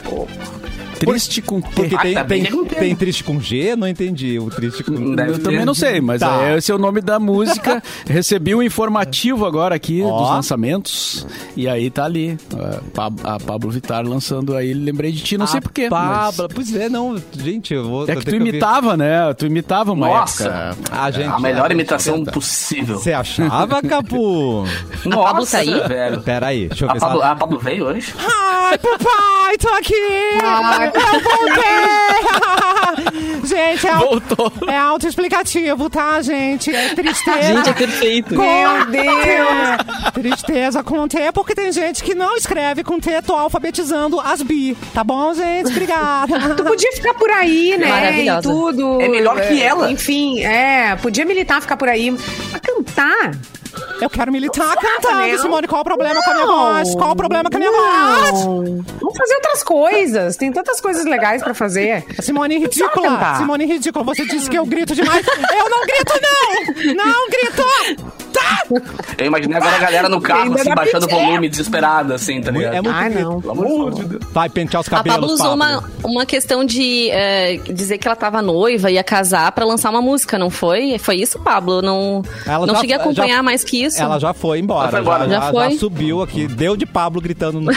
[1.05, 1.69] Triste com T.
[1.75, 3.75] Porque Ah, tem, tá bem tem, tem triste com G?
[3.75, 4.37] Não entendi.
[4.39, 5.15] O triste com...
[5.15, 5.43] Deve Eu ter.
[5.43, 6.43] também não sei, mas Tá.
[6.43, 7.81] é, esse é o nome da música.
[8.07, 10.19] Recebi um informativo agora aqui Ó.
[10.19, 11.25] dos lançamentos.
[11.55, 12.37] E aí tá ali.
[12.97, 14.73] A, a Pablo Vittar lançando aí.
[14.73, 15.87] Lembrei de ti, não sei porquê.
[15.89, 16.47] Pablo.
[16.53, 17.15] Pois é, não.
[17.37, 18.09] Gente, eu vou...
[18.09, 19.33] É que tu imitava, né?
[19.33, 20.43] Tu imitava uma Nossa.
[20.47, 20.77] época.
[20.91, 21.27] Ah, gente.
[21.29, 22.31] A melhor é, imitação tenta.
[22.31, 22.97] possível.
[22.99, 24.65] Você achava, Capu?
[25.05, 25.87] Nossa, Pablo tá aí?
[25.87, 26.21] velho.
[26.21, 28.13] Pera aí, deixa eu A ver se Pablo, ela- a Pablo veio hoje?
[28.19, 29.93] Ai, papai, tô aqui!
[30.43, 30.90] Ai.
[30.93, 31.71] Eu voltei!
[33.45, 34.51] gente, é, Voltou.
[34.67, 36.73] é autoexplicativo, tá, gente?
[36.73, 37.41] É tristeza.
[37.41, 38.35] Gente, é perfeito.
[38.37, 40.11] Meu Deus!
[40.13, 44.75] Tristeza com T, porque tem gente que não escreve com T, tô alfabetizando as bi.
[44.93, 45.69] Tá bom, gente?
[45.71, 46.55] Obrigada.
[46.55, 47.87] Tu podia ficar por aí, né?
[47.87, 48.39] Maravilhosa.
[48.39, 49.01] E tudo.
[49.01, 49.91] É melhor que É, ela.
[49.91, 50.95] Enfim, é.
[50.97, 52.11] Podia militar, ficar por aí.
[52.11, 53.31] Mas cantar.
[54.01, 55.38] Eu quero militar cantando?
[55.39, 55.67] Simone.
[55.67, 56.73] Qual o problema com a minha Não.
[56.73, 56.95] voz?
[56.95, 58.45] Qual o problema com a minha voz?
[58.45, 58.84] Não.
[58.99, 60.36] Vamos fazer outras coisas.
[60.38, 62.05] Tem tantas coisas legais pra fazer.
[62.19, 63.36] Simone ridícula.
[63.38, 64.03] Simone ridícula.
[64.05, 65.25] Você disse que eu grito demais.
[65.27, 66.95] Eu não grito, não!
[66.95, 68.11] Não grito!
[69.17, 72.51] Eu imaginei agora a galera no carro, Ainda assim, baixando o volume, desesperada, assim, tá
[72.51, 72.73] ligado?
[72.75, 73.29] É muito Ai, grito.
[73.29, 73.41] não.
[73.41, 74.21] Pelo amor de Deus.
[74.32, 75.89] Vai pentear os A cabelos, Pablo usou Pablo.
[76.03, 80.01] uma, uma questão de é, dizer que ela tava noiva, ia casar pra lançar uma
[80.01, 80.97] música, não foi?
[80.97, 81.82] Foi isso, Pablo?
[81.82, 84.01] Não, Ela não já- cheguei a acompanhar já- mais que isso.
[84.01, 84.84] Ela já foi embora.
[84.84, 85.24] Ela foi embora.
[85.30, 85.72] Já, Já já- foi?
[85.72, 86.47] já subiu aqui.
[86.47, 87.72] Deu de Pablo gritando no.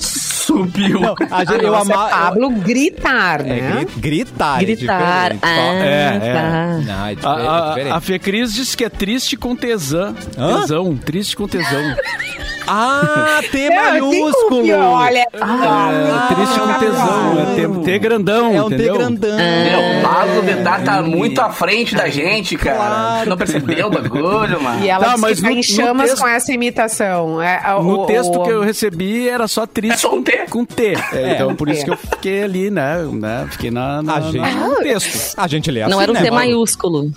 [0.00, 1.00] Subiu.
[1.00, 2.10] Não, a gente, eu Nossa, é amava.
[2.10, 3.70] Pablo gritar, É, né?
[3.84, 4.56] gri- gritar.
[4.62, 5.32] é Gritar.
[5.32, 5.40] diferente.
[5.42, 6.32] Ah, é, é.
[6.32, 6.80] tá.
[6.84, 7.26] Não, é A, diferente.
[7.26, 7.92] a, diferente.
[7.92, 10.14] a Fê Cris disse que é triste com tesão.
[10.36, 10.60] Hã?
[10.62, 11.70] Tesão, triste com tesão.
[12.66, 14.62] Ah, T Não, maiúsculo.
[14.62, 19.36] tem Olha, É, triste com tesão, é T, T grandão, É um T grandão.
[19.36, 22.76] Meu, o Pablo Vittar tá muito à frente da gente, cara.
[22.76, 23.30] Claro.
[23.30, 24.84] Não percebeu o bagulho, mano.
[24.84, 27.42] E ela Tá, mas que tá no- em chamas texto- com essa imitação.
[27.42, 30.22] É, o- No o- texto o- que eu recebi era só triste É só um
[30.22, 30.46] T.
[30.48, 30.94] com T.
[31.12, 32.98] É, então por isso que eu fiquei ali, né?
[33.12, 35.34] né fiquei na, na, A na- gente- no texto.
[35.36, 37.10] A gente lê assim, Não era um né, T maiúsculo.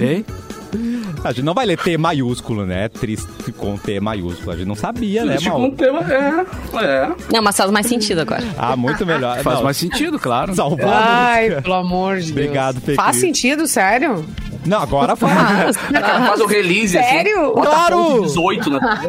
[0.00, 0.24] Ei?
[1.24, 2.88] A gente não vai ler T maiúsculo, né?
[2.88, 4.50] Triste com T maiúsculo.
[4.52, 7.12] A gente não sabia, né, Triste com tema, é, é.
[7.32, 8.44] Não, mas faz mais sentido agora.
[8.58, 9.38] Ah, muito melhor.
[9.40, 10.54] Faz Não, mais sentido, claro.
[10.54, 10.86] Salvou.
[10.86, 12.46] Ai, pelo amor de Deus.
[12.46, 14.24] Obrigado, Fê Faz sentido, sério?
[14.66, 15.76] Não, agora faz.
[15.76, 17.52] Faz o release Sério?
[17.52, 17.62] assim.
[17.62, 17.96] Claro!
[17.96, 19.00] ponto 18 na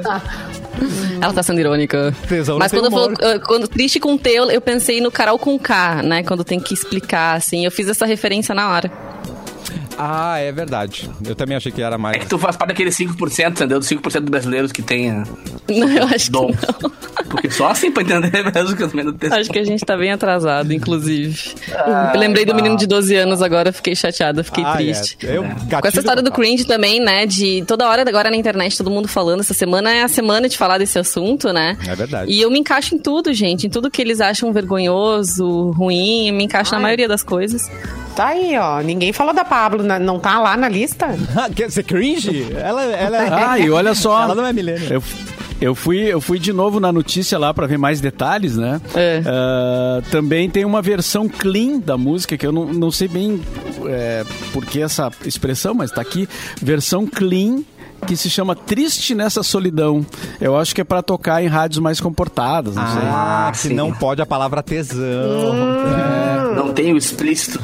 [1.22, 2.14] Ela tá sendo irônica.
[2.28, 3.12] Tesão Mas quando, falou,
[3.46, 6.24] quando triste com T, eu, eu pensei no Carol com K, né?
[6.24, 7.64] Quando tem que explicar, assim.
[7.64, 8.92] Eu fiz essa referência na hora.
[9.98, 11.10] Ah, é verdade.
[11.26, 12.18] Eu também achei que era É mais.
[12.18, 13.80] que tu faz parte daqueles 5%, entendeu?
[13.80, 15.24] Dos 5% dos brasileiros que tem é,
[15.74, 16.52] Não, eu acho que dom.
[16.82, 16.92] não.
[17.30, 19.34] Porque só assim pra entender mesmo que eu também não tenho.
[19.34, 21.38] Acho que a gente tá bem atrasado, inclusive.
[22.14, 22.58] Eu lembrei do mal.
[22.62, 25.18] menino de 12 anos agora, fiquei chateada, fiquei Ah, triste.
[25.24, 25.38] É.
[25.38, 27.26] Eu, Com essa história do cringe também, né?
[27.26, 29.40] De toda hora agora na internet, todo mundo falando.
[29.42, 31.78] Essa semana é a semana de falar desse assunto, né?
[31.88, 32.32] É verdade.
[32.32, 33.68] E eu me encaixo em tudo, gente.
[33.68, 36.28] Em tudo que eles acham vergonhoso, ruim.
[36.30, 37.70] Eu me encaixo na maioria das coisas.
[38.16, 38.80] Tá aí, ó.
[38.82, 41.08] Ninguém falou da Pablo, na- não tá lá na lista?
[41.56, 42.48] Quer dizer, cringe?
[42.56, 43.30] Ela, ela é.
[43.46, 44.22] Ah, e olha só.
[44.24, 44.88] Ela não é milênio.
[44.94, 45.04] Eu,
[45.62, 48.80] eu, fui, eu fui de novo na notícia lá pra ver mais detalhes, né?
[48.96, 49.22] É.
[49.26, 53.42] Ah, também tem uma versão clean da música, que eu não, não sei bem
[53.88, 56.28] é, por que essa expressão, mas tá aqui.
[56.62, 57.64] Versão clean
[58.08, 60.06] que se chama Triste Nessa Solidão.
[60.40, 63.02] Eu acho que é pra tocar em rádios mais comportadas, não sei.
[63.04, 63.74] Ah, sim.
[63.74, 65.54] não pode a palavra tesão.
[66.56, 67.60] Não tem o explícito.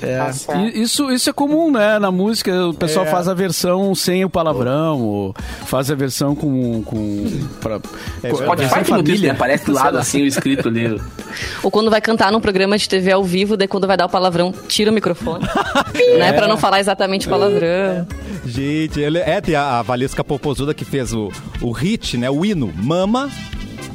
[0.00, 1.98] É, Tá isso, isso é comum, né?
[1.98, 3.10] Na música, o pessoal É.
[3.10, 5.34] faz a versão sem o palavrão, ou
[5.66, 6.82] faz a versão com.
[6.84, 7.26] com
[7.60, 7.80] pra,
[8.22, 9.30] É com- sem tem muito isso, né?
[9.30, 11.00] Aparece do lado assim o escrito ali.
[11.62, 14.08] Ou quando vai cantar num programa de TV ao vivo, daí quando vai dar o
[14.08, 15.44] palavrão, tira o microfone.
[16.18, 16.32] né?
[16.32, 18.06] Pra não falar exatamente o palavrão.
[18.46, 21.30] Gente, ele, é, tem a, a Valesca Popozuda que fez o,
[21.60, 22.30] o hit, né?
[22.30, 23.28] O hino Mama,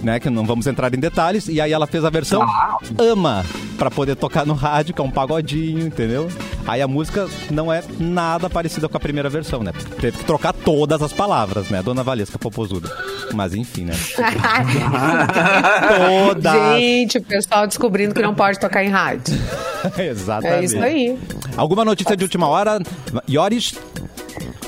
[0.04, 0.20] né?
[0.20, 1.48] Que não vamos entrar em detalhes.
[1.48, 2.78] E aí ela fez a versão Ah.
[3.00, 3.46] Ama,
[3.78, 6.30] pra poder tocar no rádio, que é um pagodinho, entendeu?
[6.68, 9.72] Aí a música não é nada parecida com a primeira versão, né?
[10.00, 11.82] Teve que trocar todas as palavras, né?
[11.82, 12.92] Dona Valesca Popozuda.
[13.34, 13.94] Mas enfim, né?
[15.98, 16.54] Todas.
[16.78, 19.34] Gente, o pessoal descobrindo que não pode tocar em rádio.
[19.98, 20.62] Exatamente.
[20.62, 21.18] É isso aí.
[21.58, 22.80] Alguma notícia de última hora?
[23.30, 23.74] Ioris?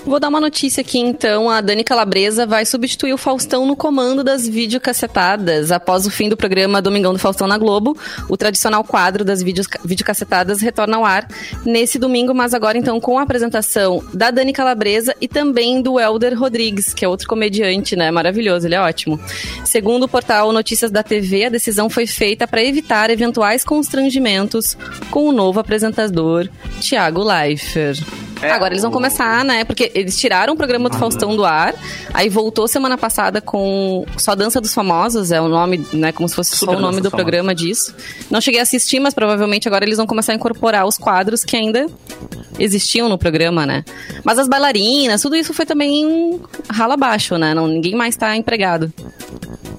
[0.06, 1.50] Vou dar uma notícia aqui, então.
[1.50, 5.72] A Dani Calabresa vai substituir o Faustão no comando das videocassetadas.
[5.72, 7.98] Após o fim do programa Domingão do Faustão na Globo,
[8.30, 11.28] o tradicional quadro das videocassetadas retorna ao ar
[11.66, 16.38] nesse domingo, mas agora, então, com a apresentação da Dani Calabresa e também do Helder
[16.40, 18.12] Rodrigues, que é outro comediante, né?
[18.12, 19.20] Maravilhoso, ele é ótimo.
[19.66, 24.78] Segundo o portal Notícias da TV, a decisão foi feita para evitar eventuais constrangimentos
[25.10, 26.48] com o novo apresentador,
[26.80, 28.06] Thiago Leifert.
[28.46, 29.64] É, Agora eles vão começar, né?
[29.64, 31.74] Porque eles tiraram o programa do Faustão do ar,
[32.14, 36.12] aí voltou semana passada com só Dança dos Famosos, é o nome, né?
[36.12, 37.94] Como se fosse só o nome do programa disso.
[38.30, 41.56] Não cheguei a assistir, mas provavelmente agora eles vão começar a incorporar os quadros que
[41.56, 41.88] ainda
[42.60, 43.84] existiam no programa, né?
[44.24, 46.40] Mas as bailarinas, tudo isso foi também
[46.70, 47.54] rala abaixo, né?
[47.54, 48.92] Não, ninguém mais tá empregado.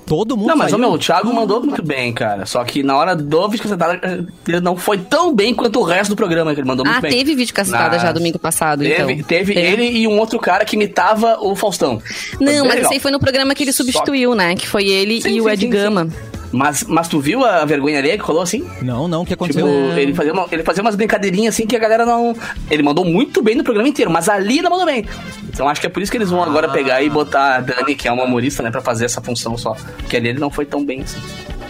[0.06, 0.78] Todo mundo Não, mas saiu?
[0.78, 2.46] o meu, o Thiago mandou muito bem, cara.
[2.46, 4.00] Só que na hora do vídeo cacetada,
[4.46, 7.00] ele não foi tão bem quanto o resto do programa, que ele mandou muito ah,
[7.00, 7.10] bem.
[7.10, 9.24] teve vídeo cacetada Nas- já domingo passado, Teve, então.
[9.26, 12.00] teve ele e um outro cara que imitava o Faustão.
[12.40, 12.78] Não, mas legal.
[12.84, 14.54] esse aí foi no programa que ele Só- substituiu, né?
[14.54, 16.08] Que foi ele Sim, e o sim, Ed sim, Gama.
[16.52, 18.64] Mas, mas tu viu a vergonha alheia que rolou assim?
[18.82, 19.66] Não, não, o que Tipo, aconteceu?
[19.98, 22.34] ele fazia, uma- ele fazia umas brincadeirinhas assim que a galera não.
[22.70, 25.04] Ele mandou muito bem no programa inteiro, mas ali não mandou bem.
[25.48, 27.94] Então acho que é por isso que eles vão agora pegar e botar a Dani,
[27.94, 29.74] que é uma humorista, né, pra fazer essa função só.
[29.98, 31.20] Porque ali ele não foi tão bem assim.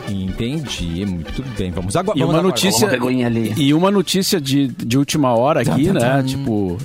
[0.09, 1.71] Entendi, muito bem.
[1.71, 2.19] Vamos agora.
[2.19, 2.43] E uma agora.
[2.47, 2.87] notícia,
[3.59, 6.23] e uma notícia de, de última hora aqui, né?
[6.23, 6.77] Tipo,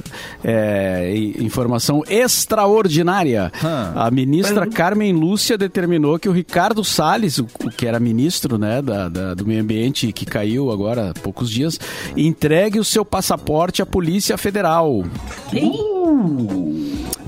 [0.43, 3.51] é, informação extraordinária.
[3.63, 3.99] Hum.
[3.99, 8.81] A ministra Carmen Lúcia determinou que o Ricardo Salles, o, o que era ministro né,
[8.81, 11.79] da, da- do meio ambiente e que caiu agora há poucos dias,
[12.17, 15.03] entregue o seu passaporte à Polícia Federal.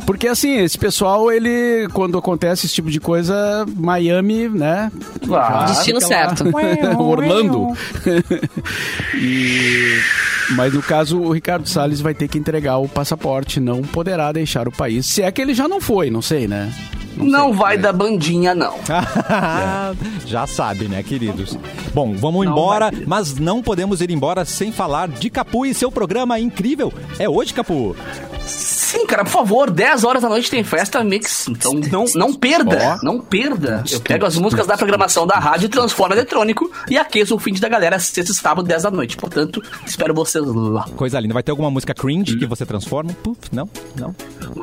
[0.05, 4.91] Porque assim, esse pessoal, ele, quando acontece esse tipo de coisa, Miami, né?
[5.25, 5.67] Claro.
[5.67, 6.43] Destino certo.
[6.99, 7.67] Orlando.
[9.15, 9.99] E-
[10.51, 14.67] Mas no caso, o Ricardo Salles vai ter que entregar o passaporte, não poderá deixar
[14.67, 15.05] o país.
[15.05, 16.71] Se é que ele já não foi, não sei, né?
[17.17, 17.57] Não, sei.
[17.57, 18.75] vai da bandinha, não.
[20.25, 21.57] Já sabe, né, queridos?
[21.93, 23.03] Bom, vamos Não embora, vai.
[23.05, 26.91] mas não podemos ir embora sem falar de Capu e seu programa incrível.
[27.19, 27.95] É hoje, Capu?
[28.45, 31.47] Sim, cara, por favor, 10 horas da noite tem festa mix.
[31.47, 33.83] Então não, não perda, não perda.
[33.89, 37.69] Eu pego as músicas da programação da rádio, transformo eletrônico e aqueço o fim da
[37.69, 39.17] galera sexta e sábado, 10 da noite.
[39.17, 40.85] Portanto, espero vocês lá.
[40.95, 41.33] Coisa linda.
[41.33, 43.11] Vai ter alguma música cringe que você transforma?
[43.23, 43.67] Puf, não,
[43.99, 44.13] não.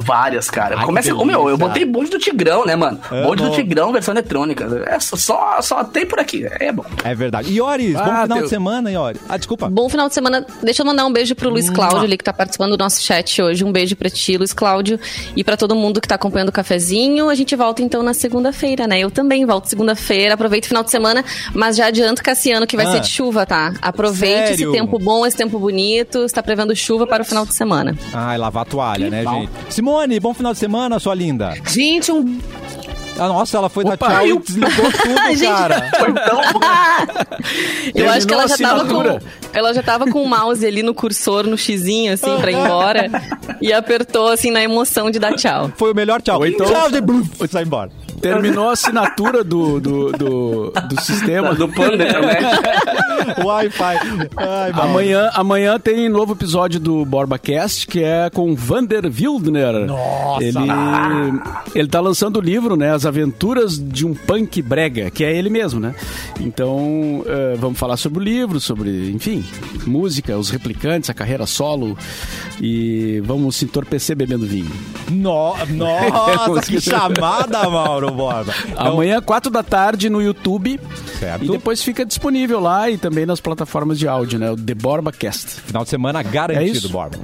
[0.05, 0.79] Várias, cara.
[0.79, 1.15] Ai, Começa.
[1.15, 2.99] Ô, meu, eu botei bonde do Tigrão, né, mano?
[3.11, 3.23] Amo.
[3.23, 4.65] Bonde do Tigrão, versão eletrônica.
[4.87, 6.47] É só, só, tem por aqui.
[6.59, 6.85] É bom.
[7.05, 7.53] É verdade.
[7.53, 9.21] Iores, bom Ah, final teu- de semana, Iores.
[9.29, 9.69] Ah, desculpa.
[9.69, 10.47] Bom final de semana.
[10.63, 13.41] Deixa eu mandar um beijo pro Luiz Cláudio ali, que tá participando do nosso chat
[13.43, 13.65] hoje.
[13.65, 14.99] Um beijo pra ti, Luiz Cláudio.
[15.37, 17.29] E pra todo mundo que tá acompanhando o cafezinho.
[17.29, 18.99] A gente volta então na segunda-feira, né?
[19.01, 20.35] Eu também volto segunda-feira.
[20.35, 21.25] Aproveita o final de semana,
[21.55, 22.93] mas já adianto, Cassiano, que vai Ah.
[22.93, 23.75] ser de chuva, tá?
[23.83, 24.71] Aproveite Sério?
[24.71, 26.25] esse tempo bom, esse tempo bonito.
[26.25, 27.97] Está prevendo chuva para o final de semana.
[28.13, 29.41] Ai, lavar a toalha, né, bom.
[29.41, 29.51] gente?
[29.69, 31.55] Simone, bom final de semana, sua linda.
[31.69, 32.30] Gente, um
[33.19, 35.91] Ah, nossa, ela foi Opa, dar tchau e eu- desligou tudo, cara.
[35.99, 36.41] Foi tão.
[37.95, 39.21] Eu acho que ela já, tava com,
[39.53, 43.11] ela já tava com o mouse ali no cursor, no xizinho, assim, pra ir embora.
[43.61, 45.71] e apertou, assim, na emoção de dar tchau.
[45.77, 46.39] Foi o melhor tchau.
[46.39, 47.91] Ou então- Tchau, de bluf, sai embora.
[48.21, 51.55] Terminou a assinatura do, do, do, do sistema.
[51.55, 52.45] Do plano da internet.
[53.45, 54.29] Wi-Fi.
[54.37, 54.71] Ai.
[54.73, 59.87] Amanhã, amanhã tem novo episódio do BorbaCast, que é com Vander Wildner.
[59.87, 60.43] Nossa!
[60.45, 60.59] Ele,
[61.75, 62.93] ele tá lançando o livro, né?
[62.93, 65.95] As Aventuras de um Punk Brega, que é ele mesmo, né?
[66.41, 69.45] Então, eh, vamos falar sobre o livro, sobre, enfim,
[69.87, 71.97] música, os replicantes, a carreira solo.
[72.61, 74.71] E vamos se entorpecer bebendo vinho.
[75.11, 78.55] No- nossa, que chamada, Mauro Borba.
[78.69, 80.81] Então, Amanhã, quatro da tarde, no YouTube.
[81.19, 81.45] Certo.
[81.45, 84.51] E depois fica disponível lá e também nas plataformas de áudio, né?
[84.51, 85.61] O The BorbaCast.
[85.63, 86.89] Final de semana É garantido, isso.
[86.89, 87.19] Borba.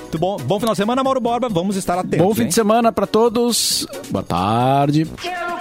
[0.00, 0.36] Muito bom.
[0.36, 1.48] Bom final de semana, Mauro Borba.
[1.48, 2.18] Vamos estar atentos.
[2.18, 2.48] Bom fim hein?
[2.48, 3.86] de semana pra todos.
[4.10, 5.06] Boa tarde.
[5.20, 5.54] Quero